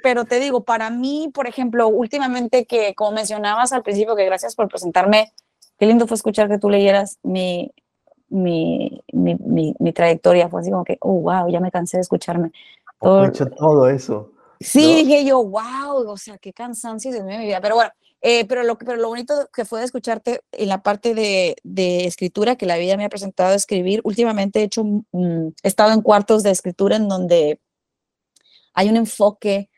Pero 0.00 0.26
te 0.26 0.38
digo, 0.38 0.62
para 0.62 0.90
mí, 0.90 1.28
por 1.34 1.48
ejemplo, 1.48 1.88
últimamente 1.88 2.66
que, 2.66 2.94
como 2.94 3.10
mencionabas 3.10 3.72
al 3.72 3.82
principio, 3.82 4.14
que 4.14 4.24
gracias 4.24 4.54
por 4.54 4.68
presentarme, 4.68 5.32
qué 5.76 5.86
lindo 5.86 6.06
fue 6.06 6.14
escuchar 6.14 6.48
que 6.48 6.58
tú 6.58 6.70
leyeras 6.70 7.18
mi, 7.24 7.72
mi, 8.28 9.02
mi, 9.12 9.74
mi, 9.76 9.92
trayectoria, 9.92 10.48
fue 10.48 10.60
así 10.60 10.70
como 10.70 10.84
que, 10.84 10.98
oh, 11.00 11.14
wow, 11.14 11.48
ya 11.50 11.58
me 11.58 11.72
cansé 11.72 11.96
de 11.96 12.02
escucharme. 12.02 12.52
Todo, 13.00 13.28
todo 13.32 13.88
eso. 13.88 14.30
Sí, 14.60 15.04
dije 15.04 15.24
yo, 15.24 15.44
wow, 15.44 16.08
o 16.08 16.16
sea, 16.16 16.38
qué 16.38 16.52
cansancio 16.52 17.12
de 17.12 17.22
mi 17.22 17.36
vida. 17.38 17.60
Pero 17.60 17.76
bueno, 17.76 17.90
eh, 18.20 18.44
pero, 18.46 18.64
lo, 18.64 18.76
pero 18.76 18.96
lo 18.96 19.08
bonito 19.08 19.48
que 19.52 19.64
fue 19.64 19.80
de 19.80 19.86
escucharte 19.86 20.40
en 20.52 20.68
la 20.68 20.82
parte 20.82 21.14
de, 21.14 21.56
de, 21.62 22.06
escritura 22.06 22.56
que 22.56 22.66
la 22.66 22.76
vida 22.76 22.96
me 22.96 23.04
ha 23.04 23.08
presentado 23.08 23.52
a 23.52 23.56
escribir. 23.56 24.00
Últimamente 24.04 24.60
he 24.60 24.64
hecho, 24.64 24.84
he 25.12 25.52
estado 25.62 25.92
en 25.92 26.02
cuartos 26.02 26.42
de 26.42 26.50
escritura 26.50 26.96
en 26.96 27.08
donde 27.08 27.60
hay 28.74 28.88
un 28.88 28.96
enfoque 28.96 29.70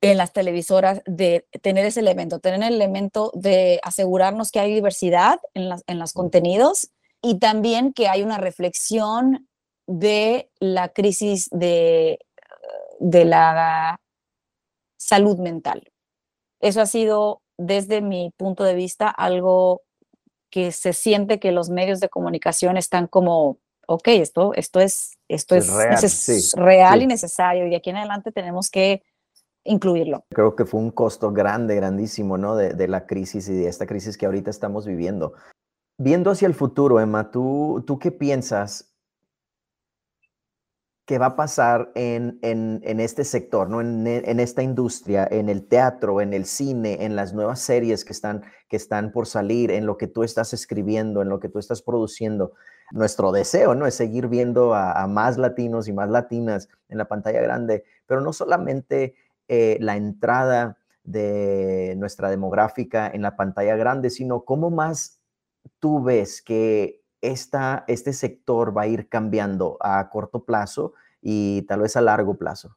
en 0.00 0.16
las 0.16 0.32
televisoras 0.32 1.00
de 1.06 1.46
tener 1.62 1.84
ese 1.84 2.00
elemento, 2.00 2.38
tener 2.38 2.62
el 2.62 2.74
elemento 2.74 3.32
de 3.34 3.80
asegurarnos 3.82 4.52
que 4.52 4.60
hay 4.60 4.74
diversidad 4.74 5.40
en, 5.54 5.68
las, 5.68 5.82
en 5.86 5.98
los 5.98 6.12
contenidos 6.12 6.90
y 7.20 7.38
también 7.38 7.92
que 7.92 8.08
hay 8.08 8.22
una 8.22 8.38
reflexión 8.38 9.48
de 9.86 10.50
la 10.60 10.90
crisis 10.90 11.48
de, 11.50 12.20
de 13.00 13.24
la 13.24 14.00
salud 14.98 15.38
mental. 15.38 15.90
Eso 16.60 16.80
ha 16.80 16.86
sido, 16.86 17.42
desde 17.56 18.02
mi 18.02 18.32
punto 18.36 18.64
de 18.64 18.74
vista, 18.74 19.08
algo 19.08 19.82
que 20.50 20.72
se 20.72 20.92
siente 20.92 21.38
que 21.38 21.52
los 21.52 21.70
medios 21.70 22.00
de 22.00 22.08
comunicación 22.08 22.76
están 22.76 23.06
como, 23.06 23.58
ok, 23.86 24.08
esto, 24.08 24.54
esto 24.54 24.80
es, 24.80 25.18
esto 25.28 25.54
es, 25.54 25.68
real, 26.54 27.02
y 27.02 27.06
necesario 27.06 27.66
y 27.66 27.70
de 27.70 27.76
aquí 27.76 27.90
en 27.90 27.96
adelante 27.96 28.32
tenemos 28.32 28.70
que 28.70 29.02
incluirlo. 29.64 30.24
Creo 30.30 30.56
que 30.56 30.64
fue 30.64 30.80
un 30.80 30.90
costo 30.90 31.32
grande, 31.32 31.74
grandísimo, 31.76 32.38
¿no? 32.38 32.56
De, 32.56 32.72
de, 32.72 32.88
la 32.88 33.06
crisis 33.06 33.48
y 33.48 33.54
de 33.54 33.68
esta 33.68 33.86
crisis 33.86 34.16
que 34.16 34.26
ahorita 34.26 34.50
estamos 34.50 34.86
viviendo. 34.86 35.34
Viendo 36.00 36.30
hacia 36.30 36.46
el 36.46 36.54
futuro, 36.54 37.00
Emma, 37.00 37.30
¿tú, 37.30 37.84
tú 37.86 37.98
qué 37.98 38.10
piensas 38.10 38.87
¿Qué 41.08 41.16
va 41.16 41.28
a 41.28 41.36
pasar 41.36 41.90
en, 41.94 42.38
en, 42.42 43.00
este 43.00 43.24
sector, 43.24 43.70
¿no? 43.70 43.80
En, 43.80 44.06
en, 44.06 44.40
esta 44.40 44.62
industria, 44.62 45.26
en 45.30 45.48
el 45.48 45.66
teatro, 45.66 46.20
en 46.20 46.34
el 46.34 46.44
cine, 46.44 47.02
en 47.06 47.16
las 47.16 47.32
nuevas 47.32 47.60
series 47.60 48.04
que 48.04 48.12
están, 48.12 48.42
que 48.68 48.76
están 48.76 49.10
por 49.10 49.26
salir, 49.26 49.70
en 49.70 49.86
lo 49.86 49.96
que 49.96 50.06
tú 50.06 50.22
estás 50.22 50.52
escribiendo, 50.52 51.22
en 51.22 51.30
lo 51.30 51.40
que 51.40 51.48
tú 51.48 51.58
estás 51.58 51.80
produciendo. 51.80 52.52
Nuestro 52.90 53.32
deseo, 53.32 53.74
¿no? 53.74 53.86
Es 53.86 53.94
seguir 53.94 54.28
viendo 54.28 54.74
a, 54.74 55.06
más 55.06 55.38
latinos 55.38 55.88
y 55.88 55.94
más 55.94 56.10
latinas 56.10 56.68
en 56.90 56.98
la 56.98 57.06
pantalla 57.06 57.40
grande, 57.40 57.84
pero 58.06 58.20
no 58.20 58.34
solamente 58.34 59.14
eh, 59.48 59.78
la 59.80 59.96
entrada 59.96 60.76
de 61.04 61.94
nuestra 61.96 62.28
demográfica 62.28 63.08
en 63.08 63.22
la 63.22 63.34
pantalla 63.34 63.76
grande, 63.76 64.10
sino 64.10 64.42
cómo 64.44 64.68
más 64.68 65.20
tú 65.78 66.02
ves 66.02 66.42
que 66.42 66.97
esta, 67.20 67.84
este 67.88 68.12
sector 68.12 68.76
va 68.76 68.82
a 68.82 68.86
ir 68.86 69.08
cambiando 69.08 69.76
a 69.80 70.08
corto 70.10 70.44
plazo 70.44 70.94
y 71.20 71.62
tal 71.62 71.80
vez 71.80 71.96
a 71.96 72.00
largo 72.00 72.34
plazo? 72.34 72.76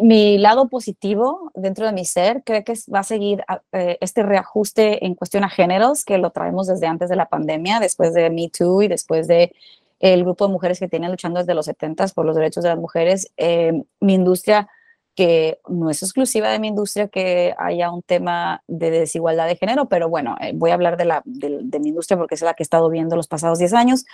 mi 0.00 0.38
lado 0.38 0.68
positivo 0.68 1.50
dentro 1.54 1.86
de 1.86 1.92
mi 1.92 2.04
ser 2.04 2.42
creo 2.44 2.62
que 2.62 2.74
va 2.92 3.00
a 3.00 3.04
seguir 3.04 3.42
ah, 3.48 3.62
eh, 3.72 3.98
este 4.00 4.22
reajuste 4.22 5.04
en 5.04 5.16
cuestión 5.16 5.42
a 5.44 5.48
géneros 5.48 6.04
que 6.04 6.18
lo 6.18 6.30
traemos 6.30 6.68
desde 6.68 6.86
antes 6.86 7.10
de 7.10 7.16
la 7.16 7.28
pandemia, 7.28 7.80
después 7.80 8.14
de 8.14 8.30
Me 8.30 8.48
Too 8.48 8.82
y 8.82 8.88
después 8.88 9.26
de 9.26 9.52
el 9.98 10.24
grupo 10.24 10.46
de 10.46 10.52
mujeres 10.52 10.78
que 10.78 10.88
tienen 10.88 11.10
luchando 11.10 11.40
desde 11.40 11.54
los 11.54 11.66
70 11.66 12.08
por 12.08 12.26
los 12.26 12.34
derechos 12.34 12.62
de 12.64 12.70
las 12.70 12.78
mujeres. 12.78 13.30
Eh, 13.36 13.84
mi 14.00 14.14
industria, 14.14 14.68
que 15.14 15.58
no 15.68 15.90
es 15.90 16.02
exclusiva 16.02 16.50
de 16.50 16.58
mi 16.58 16.68
industria 16.68 17.08
que 17.08 17.54
haya 17.58 17.90
un 17.90 18.02
tema 18.02 18.62
de 18.66 18.90
desigualdad 18.90 19.46
de 19.46 19.56
género, 19.56 19.88
pero 19.88 20.08
bueno, 20.08 20.36
eh, 20.40 20.52
voy 20.54 20.70
a 20.70 20.74
hablar 20.74 20.96
de, 20.96 21.04
la, 21.04 21.22
de 21.24 21.80
mi 21.80 21.88
industria 21.88 22.16
porque 22.16 22.34
es 22.34 22.42
la 22.42 22.54
que 22.54 22.62
he 22.62 22.64
estado 22.64 22.88
viendo 22.88 23.16
los 23.16 23.28
pasados 23.28 23.58
10 23.58 23.74
años. 23.74 24.04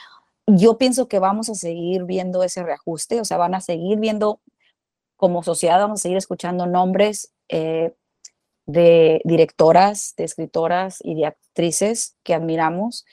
Yo 0.46 0.78
pienso 0.78 1.08
que 1.08 1.18
vamos 1.18 1.48
a 1.50 1.54
seguir 1.54 2.04
viendo 2.04 2.42
ese 2.42 2.62
reajuste, 2.62 3.20
o 3.20 3.24
sea, 3.24 3.36
van 3.36 3.54
a 3.54 3.60
seguir 3.60 3.98
viendo 3.98 4.40
como 5.18 5.42
sociedad 5.42 5.80
vamos 5.80 6.00
a 6.00 6.02
seguir 6.02 6.16
escuchando 6.16 6.66
nombres 6.66 7.32
eh, 7.48 7.92
de 8.66 9.20
directoras, 9.24 10.14
de 10.16 10.24
escritoras 10.24 10.98
y 11.02 11.16
de 11.16 11.26
actrices 11.26 12.16
que 12.22 12.34
admiramos. 12.34 13.04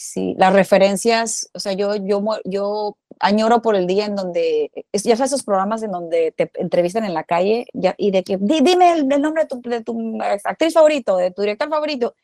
Sí, 0.00 0.36
las 0.38 0.52
referencias, 0.52 1.50
o 1.54 1.58
sea, 1.58 1.72
yo, 1.72 1.96
yo, 1.96 2.22
yo 2.44 2.96
añoro 3.18 3.62
por 3.62 3.74
el 3.74 3.88
día 3.88 4.06
en 4.06 4.14
donde, 4.14 4.70
ya 4.92 5.16
sabes 5.16 5.32
esos 5.32 5.42
programas 5.42 5.82
en 5.82 5.90
donde 5.90 6.30
te 6.36 6.52
entrevistan 6.54 7.04
en 7.04 7.14
la 7.14 7.24
calle 7.24 7.66
y 7.72 8.12
de 8.12 8.22
que, 8.22 8.38
dime 8.40 8.92
el, 8.92 9.08
nombre 9.08 9.42
de 9.42 9.48
tu, 9.48 9.60
de 9.60 9.82
tu 9.82 10.18
actriz 10.44 10.74
favorito, 10.74 11.16
de 11.16 11.32
tu 11.32 11.42
director 11.42 11.68
favorito. 11.68 12.14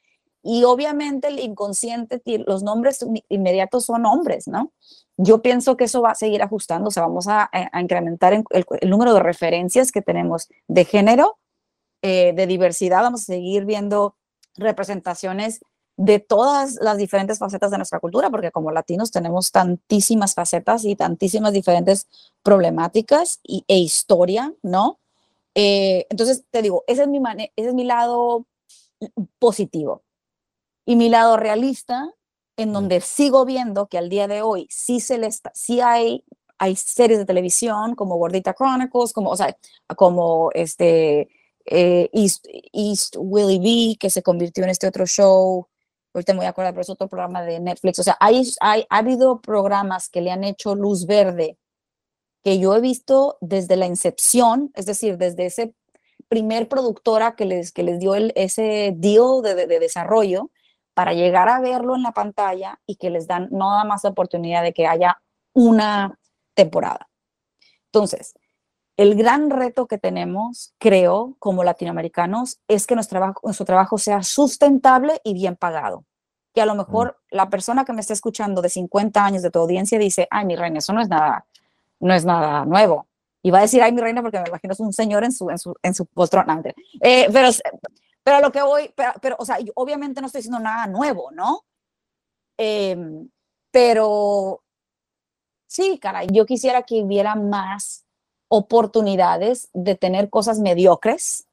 Y 0.40 0.62
obviamente 0.62 1.26
el 1.26 1.40
inconsciente, 1.40 2.23
los 2.47 2.62
nombres 2.62 3.04
inmediatos 3.28 3.87
son 3.87 4.07
hombres, 4.07 4.47
¿no? 4.47 4.73
Yo 5.16 5.43
pienso 5.43 5.76
que 5.76 5.85
eso 5.85 6.00
va 6.00 6.12
a 6.12 6.14
seguir 6.14 6.43
ajustándose, 6.43 7.00
vamos 7.00 7.26
a, 7.26 7.50
incrementar 7.81 8.35
el, 8.35 8.45
número 8.88 9.14
de 9.14 9.21
referencias 9.21 9.90
que 9.90 10.00
tenemos 10.00 10.49
de 10.69 10.85
género, 10.85 11.38
eh, 12.02 12.35
de 12.35 12.47
diversidad, 12.47 13.02
vamos 13.02 13.23
a 13.23 13.33
seguir 13.33 13.64
viendo 13.64 14.14
representaciones 14.57 15.59
de 15.96 16.18
todas 16.18 16.76
las 16.80 16.96
diferentes 16.96 17.38
facetas 17.38 17.70
de 17.70 17.76
nuestra 17.76 18.00
cultura, 18.00 18.30
porque 18.30 18.50
como 18.50 18.70
latinos 18.72 19.10
tenemos 19.10 19.52
tantísimas 19.52 20.34
facetas 20.34 20.84
y 20.84 20.96
tantísimas 20.96 21.52
diferentes 21.52 22.08
problemáticas 22.42 23.40
y, 23.44 23.64
e 23.68 23.78
historia, 23.78 24.52
¿no? 24.62 24.98
Eh, 25.54 26.06
entonces, 26.10 26.44
te 26.50 26.62
digo, 26.62 26.82
ese 26.86 27.02
es, 27.02 27.08
mi 27.08 27.20
ese 27.56 27.68
es 27.68 27.74
mi 27.74 27.84
lado 27.84 28.46
positivo. 29.38 30.02
Y 30.86 30.96
mi 30.96 31.08
lado 31.08 31.36
realista 31.36 32.10
en 32.56 32.72
donde 32.72 33.00
sigo 33.00 33.44
viendo 33.44 33.86
que 33.86 33.98
al 33.98 34.08
día 34.08 34.28
de 34.28 34.42
hoy 34.42 34.66
sí, 34.70 35.00
se 35.00 35.18
le 35.18 35.26
está, 35.26 35.50
sí 35.54 35.80
hay, 35.80 36.24
hay 36.58 36.76
series 36.76 37.18
de 37.18 37.24
televisión 37.24 37.94
como 37.94 38.16
Gordita 38.16 38.54
Chronicles, 38.54 39.12
como, 39.12 39.30
o 39.30 39.36
sea, 39.36 39.56
como 39.96 40.50
este, 40.54 41.28
eh, 41.66 42.10
East, 42.12 42.46
East 42.72 43.16
Willie 43.18 43.58
B, 43.58 43.96
que 43.98 44.10
se 44.10 44.22
convirtió 44.22 44.64
en 44.64 44.70
este 44.70 44.86
otro 44.86 45.06
show, 45.06 45.66
ahorita 46.14 46.33
me 46.33 46.38
voy 46.38 46.47
a 46.47 46.50
acordar, 46.50 46.73
pero 46.73 46.83
es 46.83 46.90
otro 46.90 47.09
programa 47.09 47.42
de 47.42 47.61
Netflix, 47.61 47.99
o 47.99 48.02
sea, 48.02 48.16
hay, 48.21 48.42
hay, 48.61 48.87
ha 48.88 48.99
habido 48.99 49.40
programas 49.40 50.09
que 50.09 50.21
le 50.21 50.30
han 50.30 50.44
hecho 50.44 50.75
luz 50.75 51.06
verde, 51.06 51.59
que 52.42 52.59
yo 52.59 52.75
he 52.75 52.80
visto 52.80 53.38
desde 53.40 53.76
la 53.76 53.87
incepción, 53.87 54.71
es 54.75 54.87
decir, 54.87 55.18
desde 55.18 55.47
ese 55.47 55.75
primer 56.28 56.68
productora 56.68 57.37
que 57.37 57.44
les, 57.44 57.73
que 57.73 57.83
les 57.83 57.99
dio 57.99 58.14
el, 58.14 58.33
ese 58.37 58.94
deal 58.97 59.42
de, 59.42 59.54
de 59.54 59.78
desarrollo, 59.78 60.50
para 60.94 61.12
llegar 61.12 61.49
a 61.49 61.61
verlo 61.61 61.97
en 61.97 62.02
la 62.02 62.12
pantalla 62.12 62.80
y 62.87 62.97
que 62.97 63.11
les 63.11 63.26
dan 63.26 63.49
nada 63.50 63.85
más 63.85 64.04
la 64.04 64.11
oportunidad 64.11 64.62
de 64.62 64.73
que 64.73 64.87
haya 64.87 65.21
una 65.52 66.18
temporada. 66.54 67.09
Entonces, 67.87 68.35
el 68.96 69.14
gran 69.16 69.50
reto 69.50 69.86
que 69.86 69.98
tenemos, 69.98 70.74
creo, 70.78 71.36
como 71.38 71.64
latinoamericanos, 71.64 72.60
es 72.68 72.86
que 72.86 72.94
nuestro 72.94 73.18
trabajo, 73.18 73.40
nuestro 73.42 73.66
trabajo 73.66 73.98
sea 73.98 74.22
sustentable 74.22 75.20
y 75.24 75.34
bien 75.34 75.56
pagado. 75.56 76.04
Que 76.52 76.62
a 76.62 76.66
lo 76.66 76.76
mejor 76.76 77.18
la 77.30 77.50
persona 77.50 77.84
que 77.84 77.92
me 77.92 78.00
está 78.00 78.12
escuchando 78.12 78.62
de 78.62 78.68
50 78.68 79.24
años 79.24 79.42
de 79.42 79.50
tu 79.50 79.58
audiencia 79.58 79.98
dice, 79.98 80.28
ay, 80.30 80.44
mi 80.44 80.54
reina, 80.54 80.78
eso 80.78 80.92
no 80.92 81.02
es 81.02 81.08
nada, 81.08 81.46
no 81.98 82.14
es 82.14 82.24
nada 82.24 82.64
nuevo. 82.64 83.08
Y 83.42 83.50
va 83.50 83.59
a 83.59 83.62
decir, 83.62 83.83
ay, 83.83 83.92
mi 83.92 84.00
reina, 84.00 84.22
porque 84.22 84.38
me 84.38 84.48
imagino 84.48 84.72
es 84.72 84.80
un 84.80 84.92
señor 84.92 85.24
en 85.24 85.33
su, 85.33 85.50
en 85.50 85.59
su, 85.59 85.74
en 85.83 85.94
su 85.94 86.07
poltrona. 86.07 86.62
Eh, 87.00 87.28
pero 87.33 87.48
pero 88.24 88.40
lo 88.40 88.50
que 88.50 88.62
voy, 88.62 88.92
pero, 89.20 89.37
o 89.38 89.44
sea, 89.44 89.59
obviamente 89.74 90.20
no 90.20 90.28
estoy 90.28 90.38
diciendo 90.38 90.59
nada 90.59 90.87
nuevo, 90.87 91.30
¿no? 91.30 91.66
Em, 92.57 93.28
pero 93.70 94.62
sí, 95.66 95.98
caray, 95.98 96.28
yo 96.33 96.46
quisiera 96.46 96.83
que 96.83 97.02
hubiera 97.02 97.35
más 97.35 98.04
oportunidades 98.57 99.69
de 99.73 99.95
tener 99.95 100.31
cosas 100.31 100.61
mediocres 100.61 101.47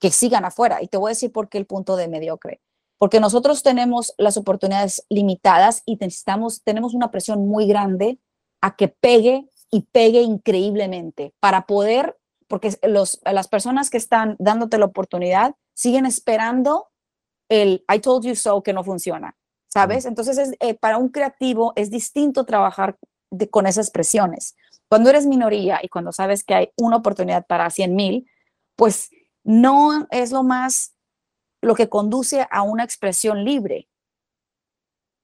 que 0.00 0.10
sigan 0.10 0.44
afuera. 0.44 0.82
Y 0.82 0.88
te 0.88 0.96
voy 0.96 1.10
a 1.10 1.14
decir 1.16 1.32
por 1.32 1.48
qué 1.48 1.58
el 1.58 1.66
punto 1.66 1.96
de 1.96 2.08
mediocre. 2.08 2.60
Porque 2.98 3.20
nosotros 3.20 3.62
tenemos 3.62 4.14
las 4.18 4.36
oportunidades 4.36 5.04
limitadas 5.08 5.82
y 5.86 5.96
necesitamos, 5.96 6.62
tenemos 6.62 6.94
una 6.94 7.10
presión 7.10 7.46
muy 7.46 7.66
grande 7.66 8.18
a 8.60 8.76
que 8.76 8.88
pegue 8.88 9.48
y 9.70 9.82
pegue 9.82 10.22
increíblemente 10.22 11.32
para 11.40 11.66
poder, 11.66 12.16
porque 12.48 12.76
los, 12.82 13.20
las 13.24 13.48
personas 13.48 13.90
que 13.90 13.98
están 13.98 14.36
dándote 14.38 14.78
la 14.78 14.86
oportunidad 14.86 15.54
siguen 15.74 16.06
esperando 16.06 16.88
el 17.48 17.84
I 17.92 18.00
told 18.00 18.24
you 18.24 18.34
so 18.34 18.62
que 18.62 18.72
no 18.72 18.84
funciona, 18.84 19.36
¿sabes? 19.68 20.04
Entonces, 20.04 20.54
eh, 20.60 20.74
para 20.74 20.98
un 20.98 21.08
creativo 21.08 21.72
es 21.76 21.90
distinto 21.90 22.44
trabajar 22.44 22.96
con 23.50 23.66
esas 23.66 23.90
presiones. 23.90 24.56
Cuando 24.88 25.10
eres 25.10 25.26
minoría 25.26 25.80
y 25.82 25.88
cuando 25.88 26.12
sabes 26.12 26.44
que 26.44 26.54
hay 26.54 26.70
una 26.76 26.96
oportunidad 26.96 27.46
para 27.46 27.70
100 27.70 27.94
mil, 27.94 28.30
pues 28.76 29.10
no 29.44 30.06
es 30.10 30.32
lo 30.32 30.42
más, 30.42 30.94
lo 31.60 31.74
que 31.74 31.88
conduce 31.88 32.46
a 32.50 32.62
una 32.62 32.84
expresión 32.84 33.44
libre, 33.44 33.88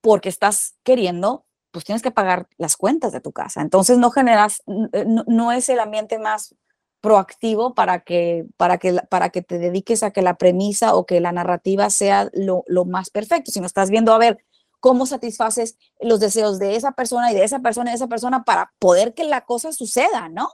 porque 0.01 0.29
estás 0.29 0.75
queriendo, 0.83 1.45
pues 1.71 1.83
tienes 1.83 2.01
que 2.01 2.11
pagar 2.11 2.47
las 2.57 2.77
cuentas 2.77 3.11
de 3.11 3.21
tu 3.21 3.31
casa. 3.31 3.61
Entonces 3.61 3.97
no 3.97 4.11
generas, 4.11 4.61
no 4.65 5.51
es 5.51 5.69
el 5.69 5.79
ambiente 5.79 6.19
más 6.19 6.55
proactivo 7.01 7.75
para 7.75 7.99
que, 7.99 8.45
para, 8.57 8.77
que, 8.77 8.93
para 9.09 9.29
que 9.29 9.41
te 9.41 9.59
dediques 9.59 10.01
a 10.01 10.11
que 10.11 10.21
la 10.21 10.37
premisa 10.37 10.95
o 10.95 11.05
que 11.05 11.19
la 11.19 11.31
narrativa 11.31 11.89
sea 11.89 12.29
lo, 12.33 12.63
lo 12.67 12.85
más 12.85 13.09
perfecto, 13.09 13.51
Si 13.51 13.59
no 13.59 13.67
estás 13.67 13.89
viendo 13.89 14.13
a 14.13 14.17
ver 14.17 14.43
cómo 14.85 15.07
satisfaces 15.07 15.79
los 15.99 16.19
deseos 16.19 16.59
de 16.59 16.75
esa 16.75 16.91
persona 16.91 17.31
y 17.31 17.33
de 17.33 17.43
esa 17.43 17.57
persona 17.57 17.89
y 17.89 17.93
de 17.93 17.95
esa 17.95 18.07
persona 18.07 18.43
para 18.43 18.71
poder 18.77 19.15
que 19.15 19.23
la 19.23 19.41
cosa 19.41 19.71
suceda, 19.71 20.29
¿no? 20.29 20.47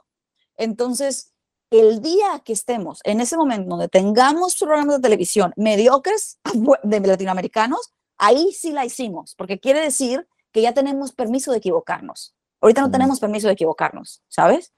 Entonces, 0.56 1.34
el 1.70 2.00
día 2.00 2.40
que 2.42 2.54
estemos 2.54 3.00
en 3.04 3.20
ese 3.20 3.36
momento 3.36 3.68
donde 3.68 3.88
tengamos 3.88 4.56
programas 4.56 4.96
de 4.96 5.02
televisión 5.02 5.52
mediocres 5.56 6.38
de 6.82 7.00
latinoamericanos, 7.00 7.92
ahí 8.16 8.54
sí 8.54 8.72
la 8.72 8.86
hicimos, 8.86 9.34
porque 9.34 9.60
quiere 9.60 9.80
decir 9.80 10.26
que 10.50 10.62
ya 10.62 10.72
tenemos 10.72 11.12
permiso 11.12 11.52
de 11.52 11.58
equivocarnos. 11.58 12.34
Ahorita 12.62 12.80
no 12.80 12.90
tenemos 12.90 13.20
permiso 13.20 13.48
de 13.48 13.52
equivocarnos, 13.52 14.22
¿sabes? 14.28 14.72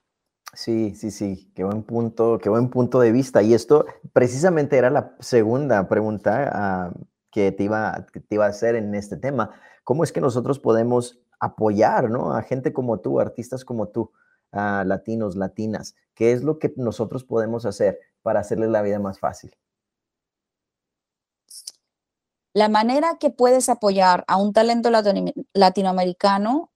Sí, 0.53 0.95
sí, 0.95 1.11
sí, 1.11 1.49
qué 1.55 1.63
buen 1.63 1.83
punto, 1.83 2.39
qué 2.43 2.49
buen 2.49 2.69
punto 2.69 2.99
de 2.99 3.13
vista. 3.13 3.41
Y 3.41 3.53
esto 3.53 3.85
precisamente 4.11 4.75
era 4.75 4.89
la 4.89 5.15
segunda 5.21 5.87
pregunta 5.87 6.91
que, 7.35 7.51
te 7.51 7.63
iba, 7.63 8.07
que 8.13 8.21
te 8.21 8.35
iba 8.35 8.45
a 8.45 8.49
hacer 8.49 8.75
en 8.75 8.95
este 8.95 9.17
tema. 9.17 9.51
¿Cómo 9.83 10.05
es 10.05 10.13
que 10.13 10.21
nosotros 10.21 10.57
podemos 10.57 11.19
apoyar 11.37 12.09
¿no? 12.09 12.31
a 12.31 12.41
gente 12.41 12.71
como 12.71 13.01
tú, 13.01 13.19
artistas 13.19 13.65
como 13.65 13.89
tú, 13.89 14.13
latinos, 14.53 15.35
latinas? 15.35 15.95
¿Qué 16.13 16.31
es 16.31 16.43
lo 16.43 16.59
que 16.59 16.73
nosotros 16.77 17.25
podemos 17.25 17.65
hacer 17.65 17.99
para 18.21 18.39
hacerles 18.39 18.69
la 18.69 18.81
vida 18.81 18.99
más 18.99 19.19
fácil? 19.19 19.53
La 22.53 22.69
manera 22.69 23.17
que 23.19 23.31
puedes 23.31 23.67
apoyar 23.67 24.23
a 24.29 24.37
un 24.37 24.53
talento 24.53 24.89
latinoamericano 25.53 26.71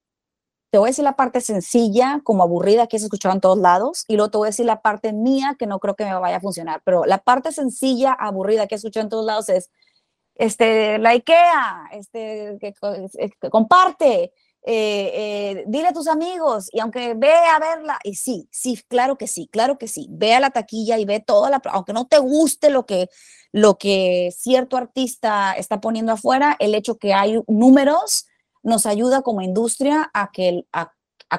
te 0.72 0.78
voy 0.78 0.90
a 0.90 0.92
decir 0.92 1.04
la 1.04 1.16
parte 1.16 1.42
sencilla, 1.42 2.22
como 2.24 2.44
aburrida 2.44 2.86
que 2.86 2.98
has 2.98 3.04
escuchado 3.04 3.34
en 3.34 3.42
todos 3.42 3.58
lados, 3.58 4.06
y 4.08 4.18
luego 4.18 4.30
te 4.30 4.38
voy 4.38 4.46
a 4.48 4.50
decir 4.50 4.68
la 4.68 4.82
parte 4.82 5.14
mía 5.14 5.56
que 5.58 5.66
no 5.66 5.80
creo 5.80 5.96
que 5.96 6.06
me 6.06 6.14
vaya 6.14 6.38
a 6.38 6.42
funcionar. 6.42 6.82
Pero 6.86 7.06
la 7.06 7.18
parte 7.18 7.52
sencilla, 7.52 8.14
aburrida 8.14 8.68
que 8.68 8.76
has 8.76 8.80
escuchado 8.82 9.04
en 9.04 9.10
todos 9.10 9.26
lados 9.26 9.50
es, 9.50 9.72
este, 10.40 10.98
la 11.00 11.10
IKEA, 11.10 11.90
este, 11.92 12.58
que, 12.62 12.74
comparte, 13.50 14.32
eh, 14.64 15.12
eh, 15.14 15.64
dile 15.68 15.90
a 15.90 15.94
tus 15.94 16.08
amigos, 16.08 16.70
y 16.72 16.80
aunque 16.80 17.14
ve 17.14 17.34
a 17.34 17.60
verla, 17.60 18.00
y 18.06 18.16
sí, 18.16 18.48
sí, 18.50 18.82
claro 18.88 19.18
que 19.18 19.28
sí, 19.28 19.50
claro 19.52 19.78
que 19.78 19.90
sí, 19.90 20.08
ve 20.10 20.34
a 20.34 20.40
la 20.40 20.50
taquilla 20.50 20.98
y 20.98 21.04
ve 21.04 21.20
toda 21.20 21.50
la, 21.50 21.62
aunque 21.72 21.92
no 21.92 22.08
te 22.08 22.20
guste 22.20 22.70
lo 22.70 22.86
que, 22.86 23.10
lo 23.52 23.78
que 23.78 24.34
cierto 24.34 24.78
artista 24.78 25.52
está 25.52 25.82
poniendo 25.82 26.14
afuera, 26.14 26.56
el 26.60 26.74
hecho 26.74 26.98
que 26.98 27.14
hay 27.14 27.42
números 27.48 28.26
nos 28.64 28.86
ayuda 28.86 29.24
como 29.24 29.42
industria 29.42 30.10
a 30.14 30.32
que, 30.32 30.66
a, 30.72 30.94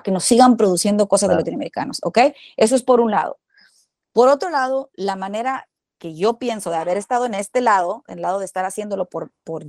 que 0.05 0.11
nos 0.11 0.25
sigan 0.25 0.59
produciendo 0.59 1.09
cosas 1.09 1.31
de 1.31 1.37
latinoamericanos, 1.37 2.01
¿ok? 2.03 2.19
Eso 2.59 2.77
es 2.77 2.83
por 2.83 3.01
un 3.01 3.13
lado. 3.13 3.39
Por 4.13 4.29
otro 4.29 4.51
lado, 4.51 4.91
la 4.93 5.17
manera 5.17 5.70
que 6.01 6.15
yo 6.15 6.39
pienso 6.39 6.71
de 6.71 6.77
haber 6.77 6.97
estado 6.97 7.27
en 7.27 7.35
este 7.35 7.61
lado, 7.61 8.03
en 8.09 8.17
el 8.17 8.23
lado 8.23 8.39
de 8.39 8.47
estar 8.47 8.65
haciéndolo 8.65 9.05
por, 9.05 9.31
por 9.45 9.67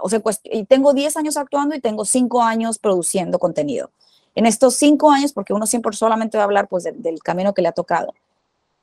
o 0.00 0.08
sea, 0.08 0.20
pues, 0.20 0.40
y 0.44 0.64
tengo 0.64 0.94
10 0.94 1.16
años 1.16 1.36
actuando 1.36 1.74
y 1.74 1.80
tengo 1.80 2.04
5 2.04 2.42
años 2.42 2.78
produciendo 2.78 3.38
contenido. 3.38 3.90
En 4.36 4.46
estos 4.46 4.76
5 4.76 5.10
años, 5.10 5.32
porque 5.32 5.52
uno 5.52 5.66
siempre 5.66 5.92
solamente 5.94 6.38
va 6.38 6.44
a 6.44 6.46
hablar 6.46 6.68
pues 6.68 6.84
del 6.84 7.18
camino 7.22 7.54
que 7.54 7.60
le 7.60 7.68
ha 7.68 7.72
tocado. 7.72 8.14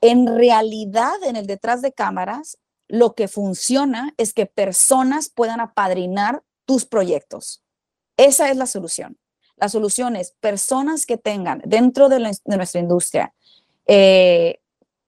En 0.02 0.28
realidad, 0.28 1.16
en 1.24 1.38
el 1.38 1.48
detrás 1.48 1.82
de 1.82 1.94
cámaras, 1.94 2.58
lo 2.90 3.16
que 3.16 3.30
funciona 3.30 4.14
es 4.18 4.34
que 4.34 4.46
personas 4.46 5.30
puedan 5.30 5.62
apadrinar 5.62 6.44
tus 6.66 6.86
proyectos. 6.86 7.64
Esa 8.18 8.50
es 8.52 8.58
la 8.58 8.66
solución. 8.66 9.18
La 9.56 9.70
solución 9.70 10.18
es 10.18 10.32
personas 10.42 11.06
que 11.06 11.18
tengan 11.18 11.62
dentro 11.66 12.10
de, 12.10 12.20
nuestra 12.20 12.82
industria 12.82 13.34
eh, 13.88 14.60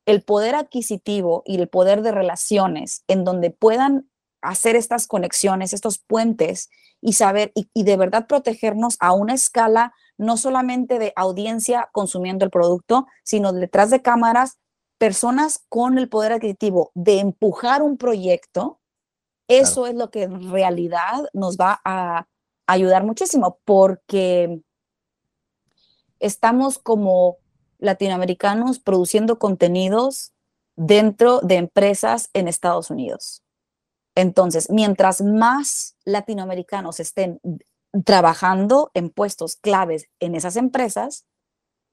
el 0.07 0.23
poder 0.23 0.55
adquisitivo 0.55 1.43
y 1.45 1.59
el 1.59 1.67
poder 1.67 2.01
de 2.01 2.13
relaciones 2.13 3.03
en 3.07 3.25
donde 3.25 3.51
puedan 3.51 4.09
hacer 4.41 4.77
estas 4.77 5.05
conexiones, 5.05 5.73
estos 5.73 5.99
puentes 5.99 6.69
y 7.01 7.13
saber 7.13 7.51
y, 7.53 7.83
de 7.83 7.97
verdad 7.97 8.25
protegernos 8.25 8.95
a 9.01 9.11
una 9.11 9.33
escala 9.33 9.93
no 10.17 10.37
solamente 10.37 10.97
de 10.97 11.11
audiencia 11.17 11.89
consumiendo 11.91 12.45
el 12.45 12.51
producto, 12.51 13.05
sino 13.23 13.51
detrás 13.51 13.89
de 13.89 14.01
cámaras, 14.01 14.57
personas 14.97 15.65
con 15.67 15.97
el 15.99 16.07
poder 16.07 16.31
adquisitivo 16.31 16.91
de 16.95 17.19
empujar 17.19 17.83
un 17.83 17.97
proyecto. 17.97 18.79
Eso 19.49 19.87
es 19.87 19.93
lo 19.93 20.09
que 20.09 20.23
en 20.23 20.51
realidad 20.51 21.27
nos 21.33 21.57
va 21.57 21.81
a 21.83 22.27
ayudar 22.65 23.03
muchísimo 23.03 23.59
porque 23.65 24.61
estamos 26.19 26.79
como 26.79 27.37
latinoamericanos 27.79 28.79
produciendo 28.79 29.39
contenidos 29.39 30.33
dentro 30.75 31.39
de 31.41 31.55
empresas 31.55 32.29
en 32.33 32.47
Estados 32.47 32.89
Unidos. 32.89 33.43
Entonces, 34.15 34.69
mientras 34.69 35.21
más 35.21 35.95
latinoamericanos 36.05 36.99
estén 36.99 37.39
trabajando 38.03 38.91
en 38.93 39.09
puestos 39.09 39.55
claves 39.55 40.07
en 40.19 40.35
esas 40.35 40.55
empresas, 40.55 41.25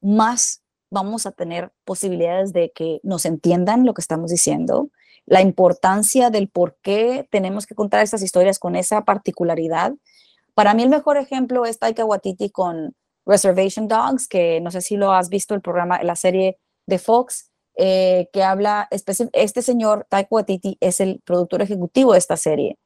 más 0.01 0.63
vamos 0.91 1.27
a 1.27 1.33
tener 1.33 1.73
posibilidades 1.85 2.53
de 2.53 2.73
que 2.75 3.01
nos 3.03 3.25
entiendan 3.25 3.85
lo 3.85 3.95
que 3.95 4.01
estamos 4.01 4.31
diciendo, 4.31 4.91
la 5.27 5.41
importancia 5.41 6.31
del 6.31 6.49
por 6.49 6.77
qué 6.83 7.27
tenemos 7.31 7.67
que 7.67 7.75
contar 7.75 8.03
estas 8.03 8.23
historias 8.23 8.59
con 8.59 8.77
esa 8.77 9.05
particularidad. 9.05 9.95
Para 10.55 10.75
mí 10.75 10.83
el 10.83 10.91
mejor 10.91 11.17
ejemplo 11.17 11.65
es 11.65 11.79
Taika 11.79 12.05
Waititi 12.05 12.51
con 12.51 12.95
Reservation 13.27 13.89
Dogs, 13.89 14.29
que 14.29 14.61
no 14.61 14.71
sé 14.71 14.81
si 14.81 14.97
lo 14.97 15.13
has 15.13 15.29
visto 15.29 15.55
el 15.55 15.61
programa, 15.61 16.03
la 16.03 16.17
serie 16.17 16.59
de 16.87 16.99
Fox, 16.99 17.51
eh, 17.77 18.29
que 18.33 18.43
habla, 18.43 18.89
este 18.91 19.63
señor 19.63 20.07
Taika 20.09 20.29
Waititi 20.31 20.77
es 20.81 21.01
el 21.01 21.21
productor 21.25 21.63
ejecutivo 21.63 22.13
de 22.13 22.19
esta 22.19 22.37
serie. 22.37 22.79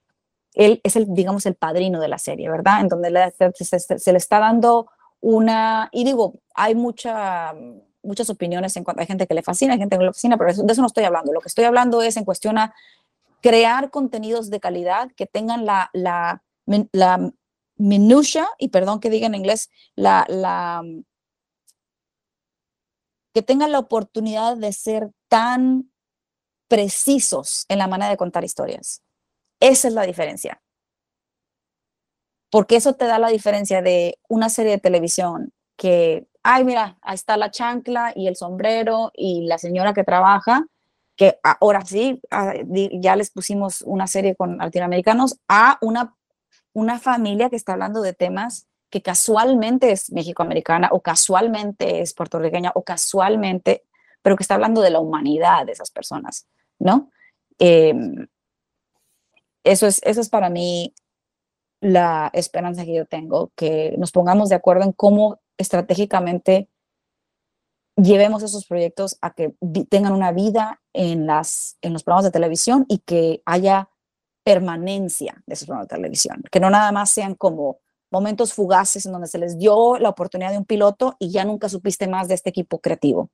Él 0.54 0.80
es 0.82 0.96
el, 0.96 1.06
digamos, 1.08 1.44
el 1.46 1.54
padrino 1.54 2.00
de 2.00 2.08
la 2.08 2.18
serie, 2.18 2.50
¿verdad? 2.50 2.80
En 2.80 2.88
donde 2.88 3.32
se, 3.52 4.12
le 4.12 4.18
está 4.18 4.38
dando 4.38 4.88
una, 5.20 5.88
y 5.92 6.04
digo, 6.04 6.40
hay 6.54 6.74
mucha, 6.74 7.54
muchas 8.02 8.30
opiniones 8.30 8.76
en 8.76 8.84
cuanto 8.84 9.00
hay 9.00 9.06
gente 9.06 9.26
que 9.26 9.34
le 9.34 9.42
fascina, 9.42 9.74
hay 9.74 9.78
gente 9.78 9.98
que 9.98 10.04
le 10.04 10.12
fascina, 10.12 10.38
pero 10.38 10.54
de 10.54 10.72
eso 10.72 10.80
no 10.80 10.86
estoy 10.86 11.04
hablando. 11.04 11.32
Lo 11.32 11.40
que 11.40 11.48
estoy 11.48 11.64
hablando 11.64 12.00
es 12.02 12.16
en 12.16 12.24
cuestión 12.24 12.58
a 12.58 12.74
crear 13.42 13.90
contenidos 13.90 14.50
de 14.50 14.58
calidad 14.58 15.10
que 15.16 15.26
tengan 15.26 15.66
la, 15.66 15.90
la, 15.92 16.42
la 16.92 17.32
minucia, 17.78 18.48
y 18.58 18.68
perdón 18.68 19.00
que 19.00 19.10
diga 19.10 19.26
en 19.26 19.34
inglés, 19.34 19.70
la, 19.94 20.26
la, 20.28 20.82
que 23.32 23.42
tengan 23.42 23.72
la 23.72 23.78
oportunidad 23.78 24.56
de 24.56 24.72
ser 24.72 25.10
tan 25.28 25.90
precisos 26.68 27.64
en 27.68 27.78
la 27.78 27.86
manera 27.86 28.10
de 28.10 28.16
contar 28.16 28.44
historias. 28.44 29.02
Esa 29.60 29.88
es 29.88 29.94
la 29.94 30.02
diferencia. 30.02 30.62
Porque 32.50 32.76
eso 32.76 32.94
te 32.94 33.06
da 33.06 33.18
la 33.18 33.28
diferencia 33.28 33.82
de 33.82 34.18
una 34.28 34.48
serie 34.48 34.72
de 34.72 34.78
televisión 34.78 35.52
que, 35.76 36.26
ay, 36.42 36.64
mira, 36.64 36.98
ahí 37.02 37.14
está 37.14 37.36
la 37.36 37.50
chancla 37.50 38.12
y 38.14 38.26
el 38.26 38.36
sombrero 38.36 39.12
y 39.14 39.46
la 39.46 39.58
señora 39.58 39.92
que 39.92 40.04
trabaja, 40.04 40.66
que 41.16 41.38
ahora 41.42 41.84
sí, 41.84 42.20
ah, 42.30 42.54
ya 43.00 43.16
les 43.16 43.30
pusimos 43.30 43.82
una 43.82 44.06
serie 44.06 44.34
con 44.34 44.56
latinoamericanos, 44.58 45.38
a 45.48 45.78
una 45.80 46.16
una 46.78 46.98
familia 46.98 47.50
que 47.50 47.56
está 47.56 47.72
hablando 47.72 48.02
de 48.02 48.12
temas 48.12 48.68
que 48.90 49.02
casualmente 49.02 49.90
es 49.92 50.10
mexicoamericana 50.12 50.88
o 50.92 51.00
casualmente 51.00 52.00
es 52.00 52.14
puertorriqueña 52.14 52.72
o 52.74 52.82
casualmente, 52.82 53.84
pero 54.22 54.36
que 54.36 54.42
está 54.42 54.54
hablando 54.54 54.80
de 54.80 54.90
la 54.90 55.00
humanidad 55.00 55.66
de 55.66 55.72
esas 55.72 55.90
personas, 55.90 56.46
¿no? 56.78 57.10
Em, 57.58 58.28
eso, 59.64 59.86
es, 59.86 60.00
eso 60.04 60.20
es 60.20 60.28
para 60.30 60.48
mí 60.48 60.94
la 61.80 62.30
esperanza 62.32 62.84
que 62.84 62.94
yo 62.94 63.06
tengo, 63.06 63.52
que 63.54 63.94
nos 63.98 64.12
pongamos 64.12 64.48
de 64.48 64.54
acuerdo 64.54 64.84
en 64.84 64.92
cómo 64.92 65.40
estratégicamente 65.58 66.68
llevemos 67.96 68.42
esos 68.42 68.64
proyectos 68.64 69.18
a 69.20 69.34
que 69.34 69.54
tengan 69.90 70.12
una 70.12 70.32
vida 70.32 70.80
en, 70.92 71.26
las, 71.26 71.76
en 71.82 71.92
los 71.92 72.04
programas 72.04 72.24
de 72.24 72.30
televisión 72.30 72.86
y 72.88 72.98
que 72.98 73.42
haya 73.44 73.90
permanencia 74.44 75.42
de 75.46 75.54
esos 75.54 75.66
programas 75.66 75.88
de 75.88 75.96
televisión, 75.96 76.42
que 76.50 76.60
no 76.60 76.70
nada 76.70 76.92
más 76.92 77.10
sean 77.10 77.34
como 77.34 77.78
momentos 78.10 78.54
fugaces 78.54 79.04
en 79.06 79.12
donde 79.12 79.28
se 79.28 79.38
les 79.38 79.58
dio 79.58 79.98
la 79.98 80.08
oportunidad 80.08 80.50
de 80.50 80.58
un 80.58 80.64
piloto 80.64 81.16
y 81.18 81.30
ya 81.30 81.44
nunca 81.44 81.68
supiste 81.68 82.08
más 82.08 82.28
de 82.28 82.34
este 82.34 82.50
equipo 82.50 82.80
creativo. 82.80 83.30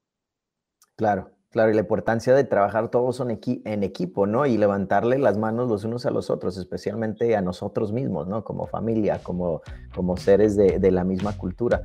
Claro, 0.96 1.30
claro, 1.50 1.70
y 1.70 1.74
la 1.74 1.80
importancia 1.80 2.34
de 2.34 2.44
trabajar 2.44 2.90
todos 2.90 3.20
en 3.20 3.82
equipo, 3.84 4.26
¿no? 4.26 4.46
Y 4.46 4.56
levantarle 4.56 5.18
las 5.18 5.38
manos 5.38 5.68
los 5.68 5.84
unos 5.84 6.06
a 6.06 6.10
los 6.10 6.30
otros, 6.30 6.56
especialmente 6.56 7.36
a 7.36 7.42
nosotros 7.42 7.92
mismos, 7.92 8.26
¿no? 8.26 8.44
Como 8.44 8.66
familia, 8.66 9.20
como, 9.22 9.62
como 9.94 10.16
seres 10.16 10.56
de, 10.56 10.78
de 10.78 10.90
la 10.90 11.04
misma 11.04 11.36
cultura. 11.36 11.82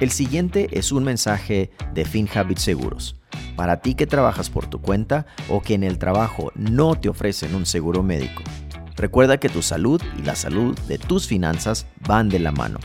El 0.00 0.10
siguiente 0.10 0.68
es 0.72 0.90
un 0.92 1.04
mensaje 1.04 1.70
de 1.94 2.04
FinHabit 2.04 2.58
Seguros 2.58 3.21
para 3.56 3.80
ti 3.80 3.94
que 3.94 4.06
trabajas 4.06 4.50
por 4.50 4.66
tu 4.66 4.80
cuenta 4.80 5.26
o 5.48 5.62
que 5.62 5.74
en 5.74 5.84
el 5.84 5.98
trabajo 5.98 6.52
no 6.54 6.94
te 6.94 7.08
ofrecen 7.08 7.54
un 7.54 7.66
seguro 7.66 8.02
médico. 8.02 8.42
Recuerda 8.96 9.38
que 9.38 9.48
tu 9.48 9.62
salud 9.62 10.00
y 10.18 10.22
la 10.22 10.34
salud 10.34 10.78
de 10.88 10.98
tus 10.98 11.26
finanzas 11.26 11.86
van 12.06 12.28
de 12.28 12.38
la 12.38 12.52
mano. 12.52 12.78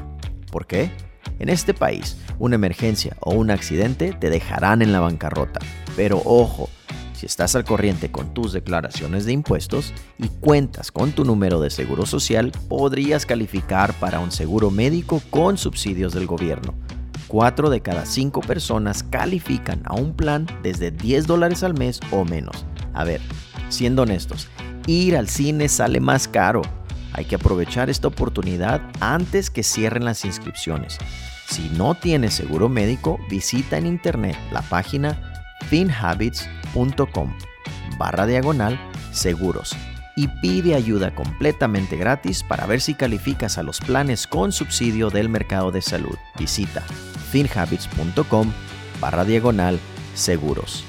¿Por 0.51 0.65
qué? 0.65 0.91
En 1.39 1.49
este 1.49 1.73
país, 1.73 2.17
una 2.39 2.55
emergencia 2.55 3.15
o 3.19 3.33
un 3.33 3.51
accidente 3.51 4.13
te 4.13 4.29
dejarán 4.29 4.81
en 4.81 4.91
la 4.91 4.99
bancarrota. 4.99 5.59
Pero 5.95 6.21
ojo, 6.25 6.69
si 7.13 7.25
estás 7.25 7.55
al 7.55 7.63
corriente 7.63 8.11
con 8.11 8.33
tus 8.33 8.53
declaraciones 8.53 9.25
de 9.25 9.33
impuestos 9.33 9.93
y 10.17 10.27
cuentas 10.27 10.91
con 10.91 11.11
tu 11.11 11.25
número 11.25 11.59
de 11.59 11.69
seguro 11.69 12.05
social, 12.05 12.51
podrías 12.69 13.25
calificar 13.25 13.93
para 13.93 14.19
un 14.19 14.31
seguro 14.31 14.71
médico 14.71 15.21
con 15.29 15.57
subsidios 15.57 16.13
del 16.13 16.27
gobierno. 16.27 16.75
4 17.27 17.69
de 17.69 17.81
cada 17.81 18.05
5 18.05 18.41
personas 18.41 19.03
califican 19.03 19.81
a 19.85 19.93
un 19.93 20.13
plan 20.13 20.47
desde 20.63 20.91
10 20.91 21.27
dólares 21.27 21.63
al 21.63 21.73
mes 21.73 21.99
o 22.11 22.25
menos. 22.25 22.65
A 22.93 23.03
ver, 23.03 23.21
siendo 23.69 24.03
honestos, 24.03 24.47
ir 24.87 25.17
al 25.17 25.27
cine 25.27 25.69
sale 25.69 25.99
más 25.99 26.27
caro. 26.27 26.61
Hay 27.13 27.25
que 27.25 27.35
aprovechar 27.35 27.89
esta 27.89 28.07
oportunidad 28.07 28.81
antes 28.99 29.49
que 29.49 29.63
cierren 29.63 30.05
las 30.05 30.25
inscripciones. 30.25 30.97
Si 31.47 31.69
no 31.77 31.95
tienes 31.95 32.33
seguro 32.33 32.69
médico, 32.69 33.19
visita 33.29 33.77
en 33.77 33.87
internet 33.87 34.37
la 34.51 34.61
página 34.61 35.33
finhabits.com 35.69 37.33
barra 37.97 38.25
diagonal 38.25 38.79
seguros 39.11 39.75
y 40.15 40.27
pide 40.27 40.75
ayuda 40.75 41.13
completamente 41.15 41.95
gratis 41.95 42.43
para 42.43 42.65
ver 42.65 42.81
si 42.81 42.95
calificas 42.95 43.57
a 43.57 43.63
los 43.63 43.79
planes 43.79 44.27
con 44.27 44.51
subsidio 44.51 45.09
del 45.09 45.29
mercado 45.29 45.71
de 45.71 45.81
salud. 45.81 46.15
Visita 46.37 46.83
finhabits.com 47.37 48.51
barra 48.99 49.23
diagonal 49.23 49.79
seguros. 50.15 50.83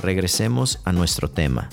Regresemos 0.00 0.80
a 0.84 0.92
nuestro 0.92 1.28
tema. 1.28 1.68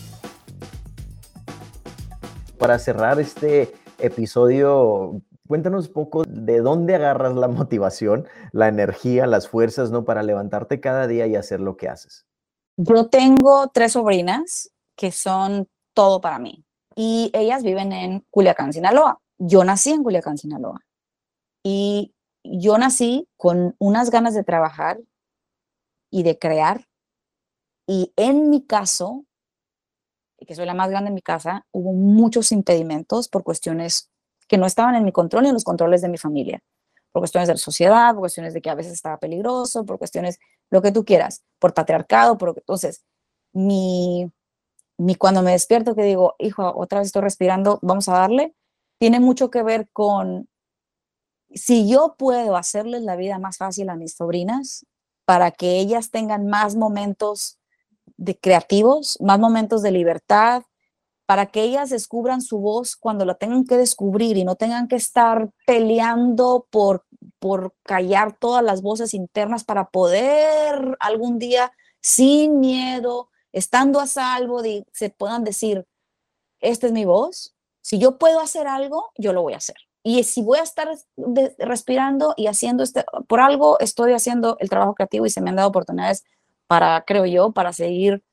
Para 2.57 2.79
cerrar 2.79 3.19
este 3.19 3.75
episodio, 3.99 5.21
cuéntanos 5.47 5.89
un 5.89 5.93
poco 5.93 6.23
de 6.27 6.61
dónde 6.61 6.95
agarras 6.95 7.35
la 7.35 7.47
motivación, 7.47 8.27
la 8.53 8.67
energía, 8.67 9.27
las 9.27 9.47
fuerzas, 9.47 9.91
¿no? 9.91 10.03
Para 10.03 10.23
levantarte 10.23 10.79
cada 10.79 11.05
día 11.05 11.27
y 11.27 11.35
hacer 11.35 11.59
lo 11.59 11.77
que 11.77 11.89
haces. 11.89 12.25
Yo 12.77 13.05
tengo 13.05 13.67
tres 13.71 13.91
sobrinas 13.91 14.71
que 14.97 15.11
son 15.11 15.69
todo 15.93 16.21
para 16.21 16.39
mí 16.39 16.65
y 16.95 17.29
ellas 17.35 17.61
viven 17.61 17.91
en 17.91 18.25
Culiacán, 18.31 18.73
Sinaloa 18.73 19.21
yo 19.37 19.63
nací 19.63 19.91
en 19.91 20.03
Culiacán, 20.03 20.37
Sinaloa. 20.37 20.81
Y 21.63 22.13
yo 22.43 22.77
nací 22.77 23.27
con 23.37 23.75
unas 23.79 24.11
ganas 24.11 24.33
de 24.33 24.43
trabajar 24.43 24.99
y 26.11 26.23
de 26.23 26.37
crear. 26.37 26.87
Y 27.87 28.13
en 28.15 28.49
mi 28.49 28.65
caso, 28.65 29.25
que 30.45 30.55
soy 30.55 30.65
la 30.65 30.73
más 30.73 30.89
grande 30.89 31.09
en 31.09 31.15
mi 31.15 31.21
casa, 31.21 31.65
hubo 31.71 31.93
muchos 31.93 32.51
impedimentos 32.51 33.27
por 33.27 33.43
cuestiones 33.43 34.11
que 34.47 34.57
no 34.57 34.65
estaban 34.65 34.95
en 34.95 35.03
mi 35.03 35.11
control 35.11 35.43
ni 35.43 35.49
en 35.49 35.55
los 35.55 35.63
controles 35.63 36.01
de 36.01 36.09
mi 36.09 36.17
familia. 36.17 36.61
Por 37.11 37.21
cuestiones 37.21 37.47
de 37.47 37.55
la 37.55 37.59
sociedad, 37.59 38.11
por 38.11 38.21
cuestiones 38.21 38.53
de 38.53 38.61
que 38.61 38.69
a 38.69 38.75
veces 38.75 38.93
estaba 38.93 39.17
peligroso, 39.17 39.85
por 39.85 39.97
cuestiones, 39.97 40.39
lo 40.69 40.81
que 40.81 40.91
tú 40.91 41.05
quieras, 41.05 41.43
por 41.59 41.73
patriarcado, 41.73 42.37
por 42.37 42.53
entonces, 42.55 43.03
mi, 43.53 44.31
mi 44.97 45.15
cuando 45.15 45.41
me 45.41 45.51
despierto 45.51 45.95
que 45.95 46.03
digo, 46.03 46.35
hijo, 46.39 46.73
otra 46.75 46.99
vez 46.99 47.07
estoy 47.07 47.21
respirando, 47.21 47.79
vamos 47.81 48.09
a 48.09 48.13
darle, 48.13 48.53
tiene 48.97 49.19
mucho 49.19 49.49
que 49.49 49.63
ver 49.63 49.89
con 49.91 50.47
si 51.53 51.87
yo 51.89 52.15
puedo 52.17 52.55
hacerles 52.57 53.03
la 53.03 53.15
vida 53.15 53.39
más 53.39 53.57
fácil 53.57 53.89
a 53.89 53.95
mis 53.95 54.15
sobrinas 54.15 54.85
para 55.25 55.51
que 55.51 55.79
ellas 55.79 56.11
tengan 56.11 56.47
más 56.47 56.75
momentos 56.75 57.57
de 58.17 58.37
creativos, 58.37 59.17
más 59.21 59.39
momentos 59.39 59.81
de 59.81 59.91
libertad, 59.91 60.63
para 61.25 61.47
que 61.47 61.63
ellas 61.63 61.89
descubran 61.89 62.41
su 62.41 62.59
voz 62.59 62.95
cuando 62.95 63.25
la 63.25 63.35
tengan 63.35 63.65
que 63.65 63.77
descubrir 63.77 64.37
y 64.37 64.43
no 64.43 64.55
tengan 64.55 64.87
que 64.87 64.95
estar 64.95 65.49
peleando 65.65 66.67
por, 66.69 67.05
por 67.39 67.73
callar 67.83 68.37
todas 68.37 68.63
las 68.63 68.81
voces 68.81 69.13
internas 69.13 69.63
para 69.63 69.89
poder 69.89 70.95
algún 70.99 71.39
día, 71.39 71.71
sin 71.99 72.59
miedo, 72.59 73.29
estando 73.51 73.99
a 73.99 74.07
salvo, 74.07 74.61
de, 74.61 74.85
se 74.93 75.09
puedan 75.09 75.43
decir, 75.43 75.87
esta 76.59 76.85
es 76.87 76.93
mi 76.93 77.05
voz, 77.05 77.54
si 77.85 77.99
yo 77.99 78.17
puedo 78.17 78.39
hacer 78.39 78.65
algo, 78.65 79.11
yo 79.15 79.31
lo 79.31 79.43
voy 79.43 79.53
a 79.53 79.57
hacer. 79.57 79.75
Y 80.01 80.23
si 80.23 80.41
voy 80.41 80.57
a 80.57 80.63
estar 80.63 80.89
respirando 81.59 82.33
y 82.35 82.47
haciendo 82.47 82.81
este, 82.81 83.05
por 83.27 83.39
algo 83.39 83.79
estoy 83.79 84.13
haciendo 84.13 84.57
el 84.59 84.71
trabajo 84.71 84.95
creativo 84.95 85.27
y 85.27 85.29
se 85.29 85.39
me 85.39 85.51
han 85.51 85.57
dado 85.57 85.69
oportunidades 85.69 86.23
para, 86.65 87.03
creo 87.05 87.27
yo, 87.27 87.51
para 87.51 87.73
seguir 87.73 88.23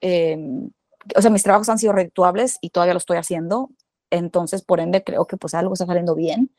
em, 0.00 0.70
o 1.16 1.20
sea, 1.20 1.32
mis 1.32 1.42
trabajos 1.42 1.68
han 1.68 1.80
sido 1.80 1.94
redituables 1.94 2.58
y 2.60 2.70
todavía 2.70 2.94
lo 2.94 2.98
estoy 2.98 3.16
haciendo, 3.16 3.70
entonces 4.10 4.62
por 4.62 4.78
ende 4.78 5.02
creo 5.02 5.26
que 5.26 5.36
pues 5.36 5.52
algo 5.54 5.72
está 5.72 5.86
saliendo 5.86 6.14
bien, 6.14 6.52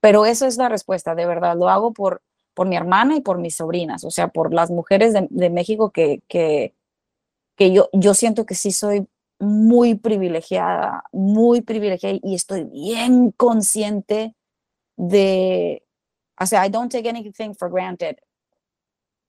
pero 0.00 0.24
eso 0.24 0.46
es 0.46 0.56
la 0.56 0.70
respuesta, 0.70 1.14
de 1.14 1.26
verdad, 1.26 1.54
lo 1.54 1.68
hago 1.68 1.92
por, 1.92 2.22
por 2.54 2.66
mi 2.66 2.76
hermana 2.76 3.14
y 3.14 3.20
por 3.20 3.36
mis 3.36 3.56
sobrinas, 3.56 4.04
o 4.04 4.10
sea, 4.10 4.28
por 4.28 4.54
las 4.54 4.70
mujeres 4.70 5.12
de, 5.12 5.26
de 5.28 5.50
México 5.50 5.90
que, 5.90 6.22
que, 6.28 6.72
que 7.56 7.72
yo, 7.72 7.90
yo 7.92 8.14
siento 8.14 8.46
que 8.46 8.54
sí 8.54 8.72
soy 8.72 9.06
muy 9.38 9.94
privilegiada, 9.96 11.04
muy 11.12 11.60
privilegiada 11.60 12.18
y 12.22 12.34
estoy 12.34 12.64
bien 12.64 13.30
consciente 13.32 14.34
de, 14.96 15.82
o 16.40 16.46
sea, 16.46 16.66
I 16.66 16.70
don't 16.70 16.90
take 16.90 17.08
anything 17.08 17.54
for 17.54 17.70
granted. 17.70 18.16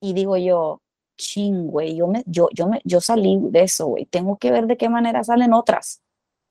Y 0.00 0.12
digo 0.12 0.36
yo, 0.36 0.82
ching, 1.16 1.68
güey, 1.68 1.96
yo, 1.96 2.06
me, 2.06 2.22
yo, 2.26 2.48
yo, 2.52 2.68
me, 2.68 2.80
yo 2.84 3.00
salí 3.00 3.38
de 3.50 3.62
eso, 3.62 3.86
güey, 3.86 4.06
tengo 4.06 4.36
que 4.36 4.50
ver 4.50 4.66
de 4.66 4.76
qué 4.76 4.88
manera 4.88 5.24
salen 5.24 5.52
otras. 5.52 6.02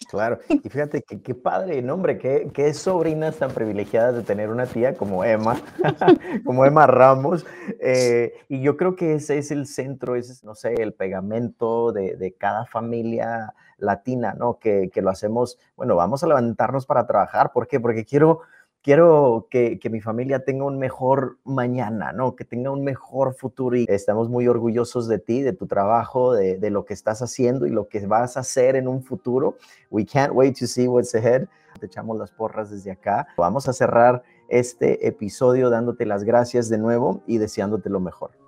Claro, 0.09 0.39
y 0.49 0.69
fíjate 0.69 1.01
que 1.01 1.21
qué 1.21 1.33
padre, 1.33 1.81
nombre, 1.81 2.17
qué, 2.17 2.49
qué 2.53 2.73
sobrinas 2.73 3.37
tan 3.37 3.51
privilegiadas 3.51 4.15
de 4.15 4.23
tener 4.23 4.49
una 4.49 4.65
tía 4.65 4.95
como 4.95 5.23
Emma, 5.23 5.59
como 6.45 6.65
Emma 6.65 6.85
Ramos. 6.85 7.45
Eh, 7.79 8.33
y 8.47 8.61
yo 8.61 8.77
creo 8.77 8.95
que 8.95 9.15
ese 9.15 9.37
es 9.37 9.51
el 9.51 9.65
centro, 9.65 10.15
ese 10.15 10.33
es, 10.33 10.43
no 10.43 10.53
sé, 10.53 10.73
el 10.75 10.93
pegamento 10.93 11.91
de, 11.91 12.17
de 12.17 12.33
cada 12.33 12.65
familia 12.65 13.53
latina, 13.77 14.35
¿no? 14.37 14.59
Que, 14.59 14.89
que, 14.93 15.01
lo 15.01 15.09
hacemos, 15.09 15.57
bueno, 15.75 15.95
vamos 15.95 16.23
a 16.23 16.27
levantarnos 16.27 16.85
para 16.85 17.07
trabajar. 17.07 17.51
¿Por 17.51 17.67
qué? 17.67 17.79
Porque 17.79 18.05
quiero 18.05 18.41
quiero 18.85 19.47
que, 19.49 19.79
mi 19.89 19.99
familia 19.99 20.45
tenga 20.45 20.65
un 20.65 20.77
mejor 20.77 21.37
mañana, 21.43 22.13
¿no? 22.13 22.35
Que 22.35 22.45
tenga 22.45 22.69
un 22.69 22.83
mejor 22.83 23.33
futuro 23.33 23.75
y 23.75 23.87
estamos 23.89 24.29
muy 24.29 24.47
orgullosos 24.47 25.07
de 25.07 25.17
ti, 25.17 25.41
de 25.41 25.53
tu 25.53 25.65
trabajo, 25.65 26.33
de, 26.33 26.59
de, 26.59 26.69
lo 26.69 26.85
que 26.85 26.93
estás 26.93 27.23
haciendo 27.23 27.65
y 27.65 27.71
lo 27.71 27.87
que 27.87 28.05
vas 28.05 28.37
a 28.37 28.41
hacer 28.41 28.75
en 28.75 28.87
un 28.87 29.01
futuro. 29.01 29.57
We 29.89 30.05
can't 30.05 30.33
wait 30.33 30.59
to 30.59 30.67
see 30.67 30.87
what's 30.87 31.15
ahead. 31.15 31.47
Te 31.79 31.87
echamos 31.87 32.15
las 32.19 32.29
porras 32.29 32.69
desde 32.69 32.91
acá. 32.91 33.27
Vamos 33.37 33.67
a 33.67 33.73
cerrar 33.73 34.21
este 34.49 35.07
episodio 35.07 35.71
dándote 35.71 36.05
las 36.05 36.23
gracias 36.23 36.69
de 36.69 36.77
nuevo 36.77 37.23
y 37.25 37.39
deseándote 37.39 37.89
lo 37.89 37.99
mejor. 37.99 38.44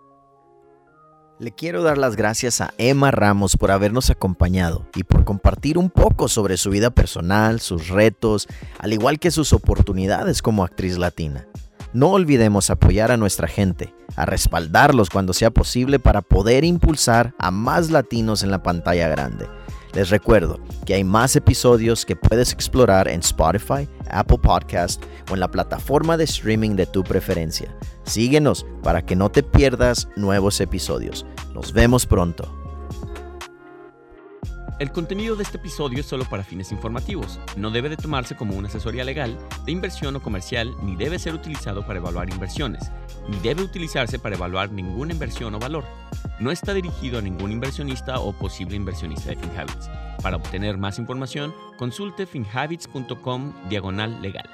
Le 1.39 1.51
quiero 1.51 1.83
dar 1.83 1.99
las 1.99 2.15
gracias 2.15 2.61
a 2.61 2.73
Emma 2.79 3.11
Ramos 3.11 3.57
por 3.57 3.69
habernos 3.69 4.09
acompañado 4.09 4.87
y 4.95 5.03
por 5.03 5.23
compartir 5.23 5.77
un 5.77 5.91
poco 5.91 6.29
sobre 6.29 6.57
su 6.57 6.71
vida 6.71 6.89
personal, 6.89 7.61
sus 7.61 7.89
retos, 7.89 8.47
al 8.79 8.91
igual 8.91 9.19
que 9.19 9.29
sus 9.29 9.53
oportunidades 9.53 10.41
como 10.41 10.63
actriz 10.63 10.97
latina. 10.97 11.45
No 11.93 12.09
olvidemos 12.09 12.71
apoyar 12.71 13.11
a 13.11 13.17
nuestra 13.17 13.47
gente, 13.47 13.93
a 14.15 14.25
respaldarlos 14.25 15.11
cuando 15.11 15.31
sea 15.31 15.51
posible 15.51 15.99
para 15.99 16.23
poder 16.23 16.63
impulsar 16.63 17.35
a 17.37 17.51
más 17.51 17.91
latinos 17.91 18.41
en 18.41 18.49
la 18.49 18.63
pantalla 18.63 19.07
grande. 19.07 19.47
Les 19.93 20.09
recuerdo 20.09 20.59
que 20.87 20.95
hay 20.95 21.03
más 21.03 21.35
episodios 21.35 22.03
que 22.03 22.15
puedes 22.15 22.51
explorar 22.51 23.07
en 23.07 23.19
Spotify, 23.19 23.87
Apple 24.11 24.39
Podcast 24.39 25.03
o 25.29 25.33
en 25.33 25.39
la 25.39 25.51
plataforma 25.51 26.17
de 26.17 26.23
streaming 26.25 26.75
de 26.75 26.85
tu 26.85 27.03
preferencia. 27.03 27.75
Síguenos 28.03 28.65
para 28.83 29.05
que 29.05 29.15
no 29.15 29.29
te 29.29 29.43
pierdas 29.43 30.07
nuevos 30.15 30.59
episodios. 30.61 31.25
Nos 31.53 31.73
vemos 31.73 32.05
pronto. 32.05 32.57
El 34.79 34.91
contenido 34.91 35.35
de 35.35 35.41
este 35.41 35.57
episodio 35.57 36.01
es 36.01 36.05
solo 36.05 36.23
para 36.25 36.43
fines 36.43 36.71
informativos. 36.71 37.39
No 37.55 37.71
debe 37.71 37.89
de 37.89 37.97
tomarse 37.97 38.35
como 38.35 38.55
una 38.55 38.67
asesoría 38.67 39.03
legal, 39.03 39.35
de 39.65 39.71
inversión 39.71 40.15
o 40.15 40.21
comercial, 40.21 40.75
ni 40.83 40.95
debe 40.95 41.17
ser 41.17 41.33
utilizado 41.33 41.83
para 41.87 41.97
evaluar 41.97 42.29
inversiones, 42.29 42.91
ni 43.27 43.39
debe 43.39 43.63
utilizarse 43.63 44.19
para 44.19 44.35
evaluar 44.35 44.71
ninguna 44.71 45.13
inversión 45.13 45.55
o 45.55 45.59
valor. 45.59 45.83
No 46.39 46.51
está 46.51 46.75
dirigido 46.75 47.17
a 47.17 47.23
ningún 47.23 47.51
inversionista 47.51 48.19
o 48.19 48.33
posible 48.33 48.75
inversionista 48.75 49.31
de 49.31 49.37
FinHabits. 49.37 49.89
Para 50.21 50.37
obtener 50.37 50.77
más 50.77 50.99
información, 50.99 51.53
consulte 51.77 52.25
finhabits.com 52.25 53.53
diagonal 53.69 54.21
legal. 54.21 54.49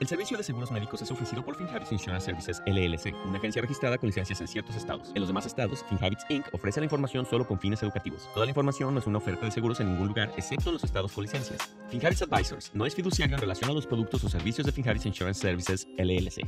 El 0.00 0.06
servicio 0.06 0.36
de 0.36 0.44
seguros 0.44 0.70
médicos 0.70 1.02
es 1.02 1.10
ofrecido 1.10 1.44
por 1.44 1.56
FinHabits 1.56 1.90
Insurance 1.90 2.26
Services 2.26 2.62
LLC, 2.66 3.12
una 3.26 3.38
agencia 3.38 3.60
registrada 3.60 3.98
con 3.98 4.06
licencias 4.06 4.40
en 4.40 4.46
ciertos 4.46 4.76
estados. 4.76 5.10
En 5.12 5.20
los 5.20 5.28
demás 5.28 5.44
estados, 5.44 5.84
FinHabits 5.88 6.24
Inc. 6.28 6.46
ofrece 6.54 6.78
la 6.78 6.84
información 6.84 7.26
solo 7.26 7.44
con 7.44 7.58
fines 7.58 7.82
educativos. 7.82 8.28
Toda 8.32 8.46
la 8.46 8.50
información 8.50 8.94
no 8.94 9.00
es 9.00 9.08
una 9.08 9.18
oferta 9.18 9.46
de 9.46 9.50
seguros 9.50 9.80
en 9.80 9.90
ningún 9.90 10.06
lugar, 10.08 10.32
excepto 10.36 10.70
en 10.70 10.74
los 10.74 10.84
estados 10.84 11.12
con 11.12 11.24
licencias. 11.24 11.58
FinHabits 11.90 12.22
Advisors 12.22 12.70
no 12.74 12.86
es 12.86 12.94
fiduciario 12.94 13.34
en 13.34 13.40
relación 13.40 13.70
a 13.70 13.74
los 13.74 13.86
productos 13.86 14.22
o 14.22 14.28
servicios 14.28 14.64
de 14.66 14.72
FinHabits 14.72 15.06
Insurance 15.06 15.40
Services 15.40 15.88
LLC. 15.98 16.46